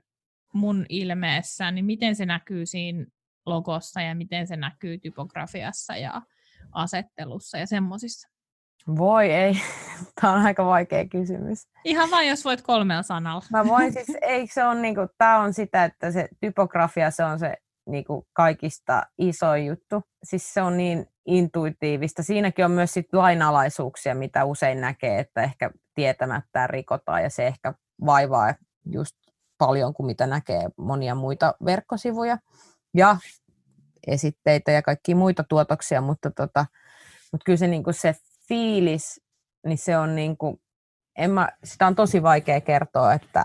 [0.52, 3.06] mun ilmeessä, niin miten se näkyy siinä
[3.46, 6.22] logossa ja miten se näkyy typografiassa ja
[6.72, 8.28] asettelussa ja semmoisissa?
[8.96, 9.54] Voi ei,
[10.20, 11.68] tämä on aika vaikea kysymys.
[11.84, 13.44] Ihan vain, jos voit kolmella sanalla.
[13.50, 17.38] Mä voin siis, eikö se on niinku, tämä on sitä, että se typografia, se on
[17.38, 20.02] se niinku kaikista iso juttu.
[20.24, 22.22] Siis se on niin intuitiivista.
[22.22, 27.74] Siinäkin on myös sit lainalaisuuksia, mitä usein näkee, että ehkä tietämättä rikotaan ja se ehkä
[28.06, 28.54] vaivaa
[28.86, 29.16] just
[29.66, 32.38] paljon kuin mitä näkee monia muita verkkosivuja
[32.94, 33.16] ja
[34.06, 36.66] esitteitä ja kaikki muita tuotoksia, mutta, tota,
[37.32, 38.14] mutta kyllä se, niin kuin se
[38.48, 39.20] fiilis,
[39.66, 40.60] niin se on niin kuin,
[41.16, 43.44] en mä, sitä on tosi vaikea kertoa, että,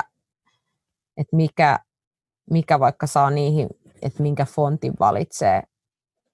[1.18, 1.80] että mikä,
[2.52, 3.68] mikä vaikka saa niihin,
[4.02, 5.64] että minkä fontin valitsee.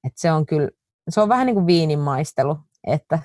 [0.03, 0.69] Että se on kyllä,
[1.09, 2.57] se on vähän niin kuin viinin maistelu,
[2.87, 3.19] että,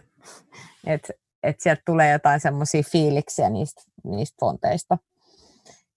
[0.87, 4.99] että, että sieltä tulee jotain semmoisia fiiliksiä niistä, niistä fonteista.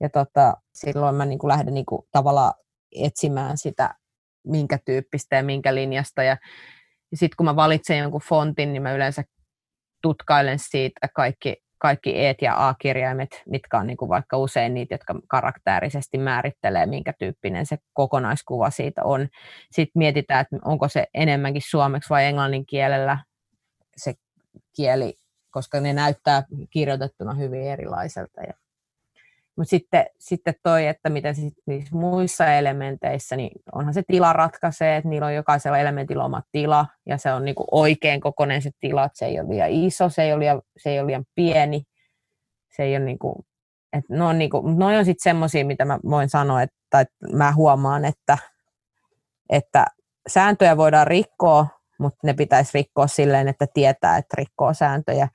[0.02, 2.54] Ja tota, silloin mä niin kuin lähden niin kuin tavallaan
[2.96, 3.96] etsimään sitä,
[4.48, 6.24] minkä tyyppistä ja minkä linjasta.
[6.24, 6.38] Ja,
[7.12, 9.24] ja sitten kun mä valitsen jonkun fontin, niin mä yleensä
[10.02, 15.16] tutkailen siitä kaikki, kaikki E- ja A-kirjaimet, mitkä on niin kuin vaikka usein niitä, jotka
[15.28, 19.28] karaktäärisesti määrittelee, minkä tyyppinen se kokonaiskuva siitä on.
[19.72, 23.18] Sitten mietitään, että onko se enemmänkin suomeksi vai englannin kielellä
[23.98, 24.14] se
[24.76, 25.14] kieli,
[25.52, 28.42] koska ne näyttää kirjoitettuna hyvin erilaiselta.
[28.42, 28.54] Ja
[29.58, 34.98] mutta sitten, sitten toi, että miten se niissä muissa elementeissä, niin onhan se tila ratkaisee,
[34.98, 39.04] että niillä on jokaisella elementillä oma tila, ja se on niinku oikein kokoinen se tila,
[39.04, 41.84] että se ei ole liian iso, se ei ole liian, se ei ole liian pieni,
[42.76, 43.46] se ei ole niinku,
[43.94, 47.54] että ne on, niinku, noi on sitten semmoisia, mitä mä voin sanoa, että, että mä
[47.54, 48.38] huomaan, että,
[49.50, 49.86] että
[50.28, 51.68] sääntöjä voidaan rikkoa,
[52.00, 55.28] mutta ne pitäisi rikkoa silleen, että tietää, että rikkoo sääntöjä,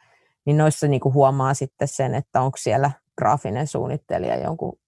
[0.46, 4.78] niin noissa niinku huomaa sitten sen, että onko siellä– graafinen suunnittelija jonkun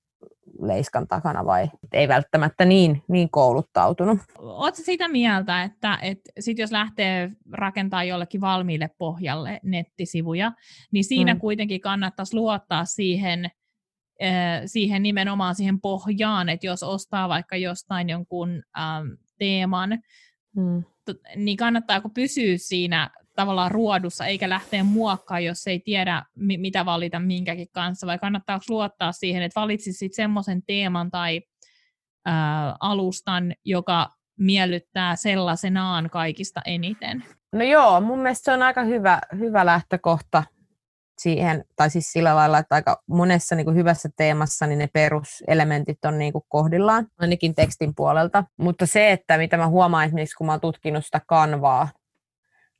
[0.60, 4.18] leiskan takana vai ei välttämättä niin, niin kouluttautunut.
[4.38, 10.52] Oletko sitä mieltä, että, että sit jos lähtee rakentaa jollekin valmiille pohjalle nettisivuja,
[10.92, 11.40] niin siinä mm.
[11.40, 13.50] kuitenkin kannattaisi luottaa siihen,
[14.66, 19.06] siihen nimenomaan siihen pohjaan, että jos ostaa vaikka jostain jonkun ähm,
[19.38, 19.98] teeman,
[20.56, 20.84] mm.
[21.36, 27.18] niin kannattaako pysyä siinä tavallaan ruodussa, eikä lähteä muokkaamaan, jos ei tiedä, mi- mitä valita
[27.20, 31.43] minkäkin kanssa, vai kannattaako luottaa siihen, että valitsisit semmoisen teeman tai
[32.24, 37.24] ää, alustan, joka miellyttää sellaisenaan kaikista eniten?
[37.53, 40.45] No joo, mun mielestä se on aika hyvä, hyvä lähtökohta
[41.18, 46.05] siihen, tai siis sillä lailla, että aika monessa niin kuin hyvässä teemassa niin ne peruselementit
[46.05, 48.45] on niin kuin kohdillaan, ainakin tekstin puolelta.
[48.57, 51.89] Mutta se, että mitä mä huomaan esimerkiksi, kun mä oon tutkinut sitä kanvaa,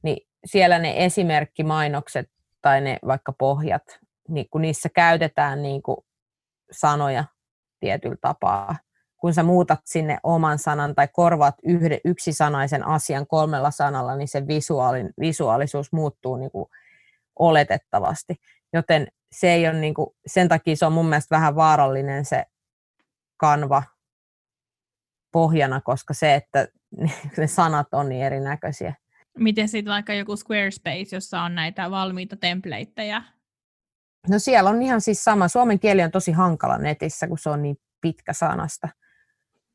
[0.03, 2.31] niin siellä ne esimerkkimainokset
[2.63, 3.83] tai ne vaikka pohjat,
[4.29, 5.97] niin kun niissä käytetään niin kuin
[6.71, 7.25] sanoja
[7.81, 8.77] tietyllä tapaa,
[9.17, 14.47] kun sä muutat sinne oman sanan tai korvaat yhden, yksisanaisen asian kolmella sanalla, niin se
[14.47, 16.69] visuaali, visuaalisuus muuttuu niin kuin
[17.39, 18.41] oletettavasti.
[18.73, 22.45] Joten se ei ole niin kuin, sen takia se on mun mielestä vähän vaarallinen se
[23.37, 23.83] kanva
[25.33, 26.69] pohjana, koska se, että
[27.37, 28.95] ne sanat on niin erinäköisiä.
[29.39, 33.23] Miten sitten vaikka joku Squarespace, jossa on näitä valmiita templateja?
[34.29, 35.49] No siellä on ihan siis sama.
[35.49, 38.89] Suomen kieli on tosi hankala netissä, kun se on niin pitkä sanasta.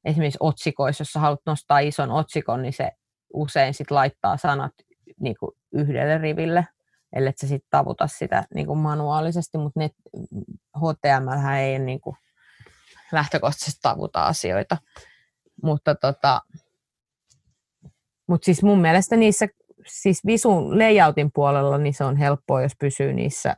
[0.06, 2.92] Esimerkiksi otsikoissa, jos haluat nostaa ison otsikon, niin se
[3.34, 4.74] usein sit laittaa sanat
[5.20, 6.68] niin kuin yhdelle riville,
[7.16, 9.92] ellei se sitten tavuta sitä niin kuin manuaalisesti, mutta net,
[10.78, 12.16] HTML ei niin kuin
[13.12, 14.78] lähtökohtaisesti tavuta asioita.
[15.64, 16.42] Mutta tota,
[18.28, 19.48] mutta siis mun mielestä niissä,
[19.88, 23.56] siis visun layoutin puolella, niin se on helppoa, jos pysyy niissä,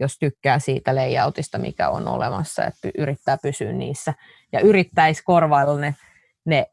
[0.00, 4.14] jos tykkää siitä layoutista, mikä on olemassa, että yrittää pysyä niissä.
[4.52, 5.94] Ja yrittäisi korvailla ne,
[6.46, 6.66] ne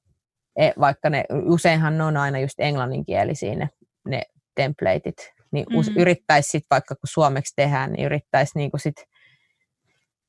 [0.56, 3.70] e, vaikka ne, useinhan ne on aina just englanninkielisiä ne,
[4.08, 4.22] ne
[4.56, 6.02] templateit, niin mm.
[6.02, 8.96] yrittäisi sitten vaikka kun suomeksi tehdään, niin yrittäisi niinku sit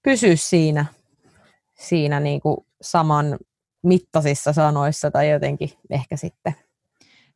[0.05, 0.85] pysyä siinä,
[1.79, 3.39] siinä niinku saman
[3.83, 6.55] mittaisissa sanoissa tai jotenkin ehkä sitten.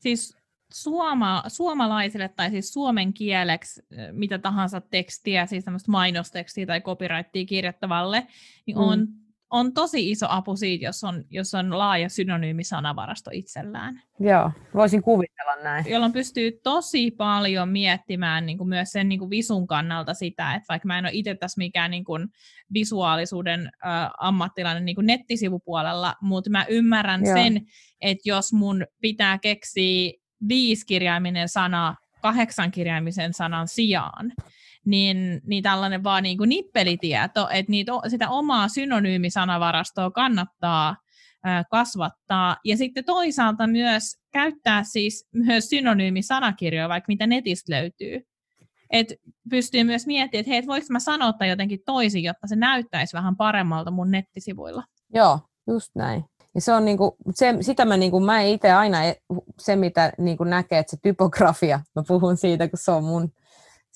[0.01, 0.37] Siis
[0.73, 3.83] suoma, suomalaisille tai siis suomen kieleksi
[4.13, 8.27] mitä tahansa tekstiä, siis tämmöistä mainostekstiä tai copyrightia kirjoittavalle,
[8.67, 8.83] niin mm.
[8.83, 9.09] on
[9.51, 14.03] on tosi iso apu siitä, jos on, jos on laaja synonyymisanavarasto itsellään.
[14.21, 15.85] Joo, voisin kuvitella näin.
[15.89, 20.67] Jolloin pystyy tosi paljon miettimään niin kuin myös sen niin kuin visun kannalta sitä, että
[20.69, 22.29] vaikka mä en ole itse tässä mikään niin kuin
[22.75, 27.37] visuaalisuuden äh, ammattilainen niin kuin nettisivupuolella, mutta mä ymmärrän Joo.
[27.37, 27.61] sen,
[28.01, 30.13] että jos mun pitää keksiä
[30.49, 34.33] viisikirjaiminen sana kahdeksankirjaimisen sanan sijaan,
[34.87, 40.97] niin, niin tällainen vaan niin kuin nippelitieto, että niitä, sitä omaa synonyymisanavarastoa kannattaa
[41.70, 42.57] kasvattaa.
[42.64, 48.20] Ja sitten toisaalta myös käyttää siis myös synonyymisanakirjoja, vaikka mitä netistä löytyy.
[48.91, 49.07] Et
[49.51, 53.37] pystyy myös miettimään, että hei, et voiko mä sanoa jotenkin toisin, jotta se näyttäisi vähän
[53.37, 54.84] paremmalta mun nettisivuilla.
[55.14, 56.24] Joo, just näin.
[56.55, 59.14] Ja se on niinku, se, sitä mä, niinku, mä itse aina, e,
[59.59, 63.32] se mitä niinku näkee, että se typografia, mä puhun siitä, kun se on mun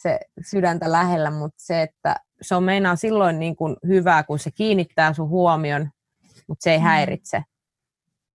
[0.03, 0.21] se
[0.51, 5.13] sydäntä lähellä, mutta se, että se on meinaa silloin niin kuin hyvää, kun se kiinnittää
[5.13, 5.91] sun huomion,
[6.49, 6.85] mutta se ei mm.
[6.85, 7.43] häiritse.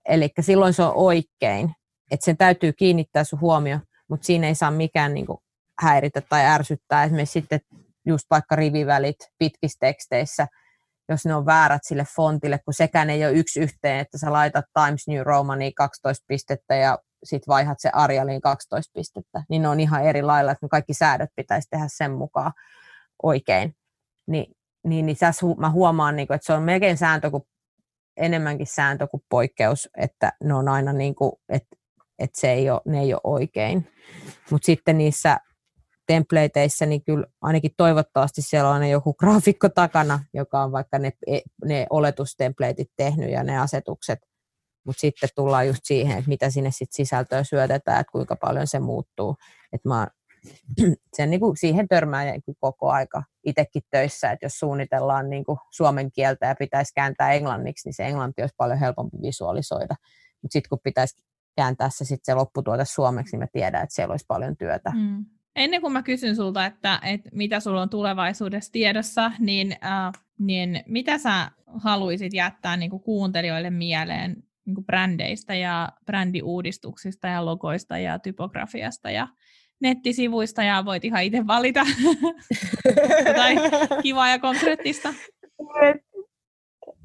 [0.09, 1.75] Eli silloin se on oikein,
[2.11, 5.39] että sen täytyy kiinnittää sun huomio, mutta siinä ei saa mikään niin kuin
[5.83, 7.05] häiritä tai ärsyttää.
[7.05, 7.61] Esimerkiksi sitten
[8.07, 10.47] just vaikka rivivälit pitkissä teksteissä,
[11.09, 14.65] jos ne on väärät sille fontille, kun sekään ei ole yksi yhteen, että sä laitat
[14.75, 19.81] Times New Romaniin 12 pistettä ja sit vaihat se Arialiin 12 pistettä, niin ne on
[19.81, 22.53] ihan eri lailla, että kaikki säädöt pitäisi tehdä sen mukaan
[23.22, 23.77] oikein.
[24.27, 24.47] Ni,
[24.87, 27.43] niin, niin tässä mä huomaan, niin kuin, että se on melkein sääntö kuin,
[28.16, 31.77] enemmänkin sääntö kuin poikkeus, että ne on aina niin kuin, että,
[32.18, 33.93] että se ei ole, ne ei ole oikein.
[34.51, 35.39] Mutta sitten niissä
[36.07, 41.12] templateissa, niin kyllä ainakin toivottavasti siellä on joku graafikko takana, joka on vaikka ne,
[41.64, 44.18] ne oletustemplateit tehnyt ja ne asetukset,
[44.85, 48.80] mutta sitten tullaan just siihen, että mitä sinne sit sisältöä syötetään, että kuinka paljon se
[48.80, 49.37] muuttuu.
[49.72, 50.07] Et mä,
[51.16, 55.59] sen niin kuin siihen törmää niin koko aika itsekin töissä, että jos suunnitellaan niin kuin
[55.70, 59.95] suomen kieltä ja pitäisi kääntää englanniksi, niin se englanti olisi paljon helpompi visualisoida.
[60.43, 61.22] Mutta sitten kun pitäisi
[61.57, 64.91] kääntää se, sit se lopputuote suomeksi, niin mä tiedän, että siellä olisi paljon työtä.
[64.91, 65.24] Mm.
[65.57, 70.82] Ennen kuin mä kysyn sulta, että, että mitä sulla on tulevaisuudessa tiedossa, niin, äh, niin
[70.87, 74.37] mitä sä haluaisit jättää niin kuin kuuntelijoille mieleen
[74.67, 79.29] niin brändeistä ja brändiuudistuksista ja logoista ja typografiasta ja
[79.81, 81.81] nettisivuista ja voit ihan itse valita
[83.37, 83.57] tai
[84.03, 85.15] kivaa ja konkreettista.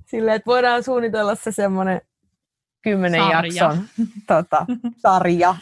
[0.05, 2.01] Silleen, että voidaan suunnitella se semmoinen
[2.83, 3.53] kymmenen sarja.
[3.53, 3.83] jakson
[4.27, 4.65] tota,
[4.97, 5.55] sarja,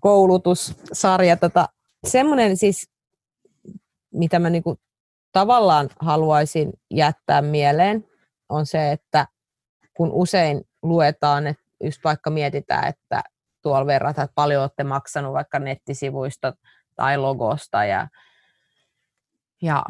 [0.00, 1.36] koulutussarja.
[1.36, 1.68] Tota,
[2.06, 2.90] semmoinen siis,
[4.12, 4.78] mitä mä niinku
[5.32, 8.04] tavallaan haluaisin jättää mieleen,
[8.48, 9.26] on se, että
[9.94, 13.22] kun usein luetaan, että just vaikka mietitään, että
[13.62, 16.52] tuolla verrataan, että paljon olette maksanut vaikka nettisivuista
[16.96, 18.08] tai logosta ja,
[19.62, 19.84] ja,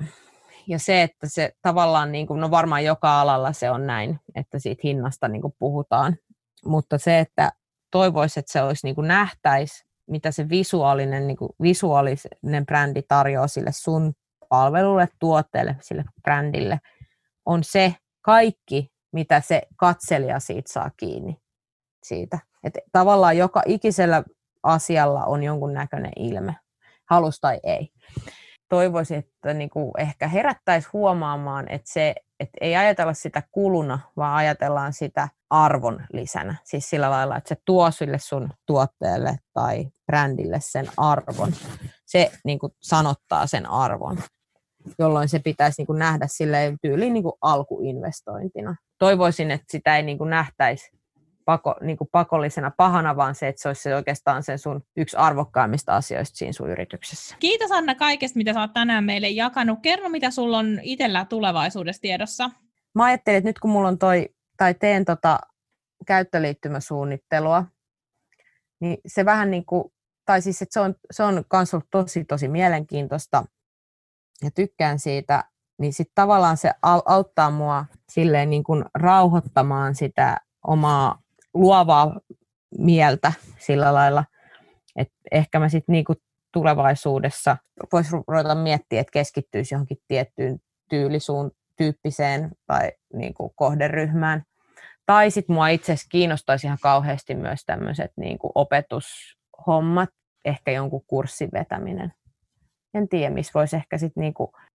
[0.66, 4.58] ja se, että se tavallaan, niin kuin, no varmaan joka alalla se on näin, että
[4.58, 6.16] siitä hinnasta niin kuin puhutaan,
[6.64, 7.52] mutta se, että
[7.90, 13.48] toivoisi, että se olisi niin kuin nähtäisi, mitä se visuaalinen, niin kuin visuaalinen brändi tarjoaa
[13.48, 14.14] sille sun
[14.48, 16.80] palvelulle, tuotteelle, sille brändille,
[17.46, 21.40] on se kaikki, mitä se katselija siitä saa kiinni
[22.02, 22.38] siitä.
[22.64, 24.22] Et tavallaan joka ikisellä
[24.62, 26.56] asialla on jonkun näköinen ilme,
[27.10, 27.92] halus tai ei.
[28.68, 34.92] Toivoisin, että niinku ehkä herättäisi huomaamaan, että se, että ei ajatella sitä kuluna, vaan ajatellaan
[34.92, 36.54] sitä arvon lisänä.
[36.64, 41.52] Siis sillä lailla, että se tuo sille sun tuotteelle tai brändille sen arvon.
[42.06, 44.18] Se niin kuin sanottaa sen arvon,
[44.98, 50.02] jolloin se pitäisi niin kuin nähdä sille tyyliin niin kuin alkuinvestointina toivoisin, että sitä ei
[50.02, 50.90] niin kuin nähtäisi
[51.44, 55.96] pako, niin kuin pakollisena pahana, vaan se, että se olisi oikeastaan sen sun yksi arvokkaimmista
[55.96, 57.36] asioista siinä sun yrityksessä.
[57.38, 59.78] Kiitos Anna kaikesta, mitä sä oot tänään meille jakanut.
[59.82, 62.50] Kerro, mitä sulla on itsellä tulevaisuudessa tiedossa.
[62.94, 65.38] Mä ajattelin, että nyt kun mulla on toi, tai teen tota
[66.06, 67.64] käyttöliittymäsuunnittelua,
[68.80, 69.84] niin se vähän niin kuin,
[70.24, 73.44] tai siis että se on, se on ollut tosi, tosi mielenkiintoista
[74.42, 75.44] ja tykkään siitä,
[75.78, 76.70] niin sitten tavallaan se
[77.06, 80.36] auttaa mua silleen niin kuin rauhoittamaan sitä
[80.66, 81.22] omaa
[81.54, 82.20] luovaa
[82.78, 84.24] mieltä sillä lailla,
[84.96, 86.04] että ehkä mä sitten niin
[86.52, 87.56] tulevaisuudessa
[87.92, 90.58] voisi ruveta miettiä, että keskittyisi johonkin tiettyyn
[90.90, 94.42] tyylisuun tyyppiseen tai niin kuin kohderyhmään.
[95.06, 100.10] Tai sitten mua itse asiassa kiinnostaisi ihan kauheasti myös tämmöiset niin opetushommat,
[100.44, 102.12] ehkä jonkun kurssin vetäminen.
[102.94, 104.34] En tiedä, missä voisi ehkä sitten niin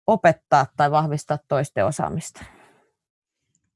[0.08, 2.46] opettaa tai vahvistaa toisten osaamista.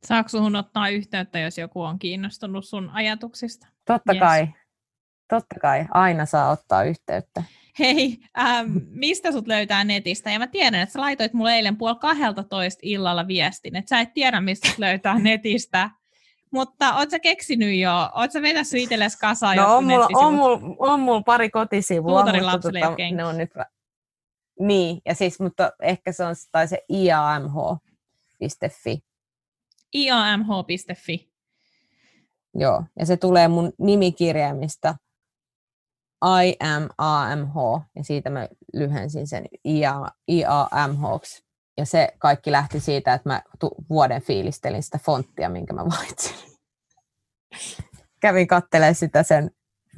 [0.06, 3.68] Saako sinuun ottaa yhteyttä, jos joku on kiinnostunut sun ajatuksista?
[3.86, 4.20] Totta yes.
[4.20, 4.48] kai.
[5.30, 7.44] Totta kai, aina saa ottaa yhteyttä.
[7.80, 10.32] hei, ähm, mistä sut löytää netistä?
[10.32, 14.14] Ja mä tiedän, että sä laitoit mulle eilen puoli 12 illalla viestin, että sä et
[14.14, 15.90] tiedä, mistä sut löytää netistä.
[16.52, 20.60] Mutta oot sä keksinyt jo, oot sä vetänyt itsellesi kasaan No on mulla, on, mulla,
[20.80, 22.26] on mulla pari kotisivua.
[22.42, 23.52] Lapsille tota, ne on nyt...
[24.60, 27.80] Niin, ja siis, mutta ehkä se on tai se iamh.fi.
[29.94, 31.30] iamh.fi.
[32.54, 34.96] Joo, ja se tulee mun nimikirjaimista
[36.44, 37.56] I am AMH,
[37.96, 41.02] ja siitä mä lyhensin sen IAMH.
[41.78, 43.42] Ja se kaikki lähti siitä, että mä
[43.90, 46.36] vuoden fiilistelin sitä fonttia, minkä mä valitsin.
[48.22, 49.52] kävin katselemaan sitä sen,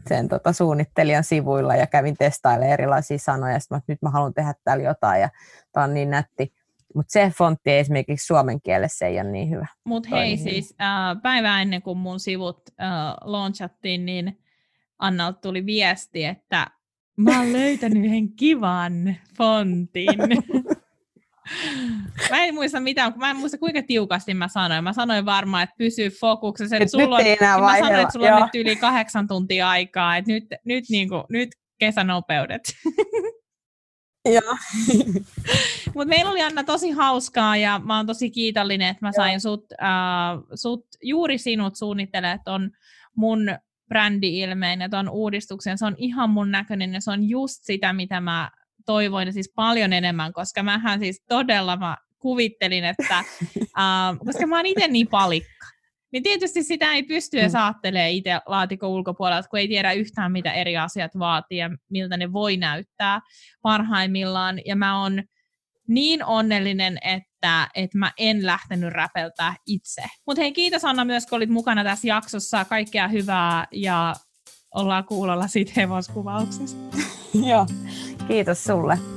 [0.08, 3.60] sen tota suunnittelijan sivuilla ja kävin testailemaan erilaisia sanoja.
[3.60, 5.30] Sitten mä, nyt mä haluan tehdä täällä jotain ja
[5.72, 6.54] tää on niin nätti.
[6.96, 9.68] Mutta se fontti ei esimerkiksi suomen kielessä ei ole niin hyvä.
[9.84, 10.40] Mutta hei niin.
[10.40, 12.88] siis, äh, päivää ennen kuin mun sivut äh,
[13.22, 14.40] launchattiin, niin
[15.00, 16.68] Annalta tuli viesti, että
[17.18, 20.08] mä oon löytänyt yhden kivan fontin.
[22.30, 24.84] Mä en muista mitään, mä en muista kuinka tiukasti mä sanoin.
[24.84, 26.76] Mä sanoin varmaan, että pysy fokuksessa.
[26.76, 30.18] Että sulla on, nyt enää mä sanoin, että sulla on nyt yli kahdeksan tuntia aikaa,
[30.18, 32.62] että nyt, nyt, niin kuin, nyt kesänopeudet.
[34.34, 34.58] Joo.
[35.96, 39.66] Mutta meillä oli Anna tosi hauskaa ja mä oon tosi kiitollinen, että mä sain sut,
[39.82, 39.88] äh,
[40.56, 42.72] sut, juuri sinut suunnittelemaan on
[43.16, 43.40] mun
[43.90, 45.78] brändi-ilmeen ja ton uudistuksen.
[45.78, 48.52] Se on ihan mun näköinen ja se on just sitä, mitä mä
[48.88, 53.24] toivoin siis paljon enemmän, koska mähän siis todella mä kuvittelin, että
[53.58, 55.66] uh, koska mä oon itse niin palikka,
[56.12, 60.54] niin tietysti sitä ei pysty ja saattelee itse laatikon ulkopuolelta, kun ei tiedä yhtään, mitä
[60.54, 63.22] eri asiat vaatii ja miltä ne voi näyttää
[63.62, 64.60] parhaimmillaan.
[64.66, 65.24] Ja mä oon
[65.88, 70.04] niin onnellinen, että, että mä en lähtenyt räpeltää itse.
[70.28, 72.66] Mutta hei, kiitos Anna myös, kun olit mukana tässä jaksossa.
[72.66, 74.16] Kaikkea hyvää ja
[74.76, 76.98] ollaan kuulolla siitä hevoskuvauksesta.
[77.50, 77.66] Joo,
[78.28, 79.17] kiitos sulle.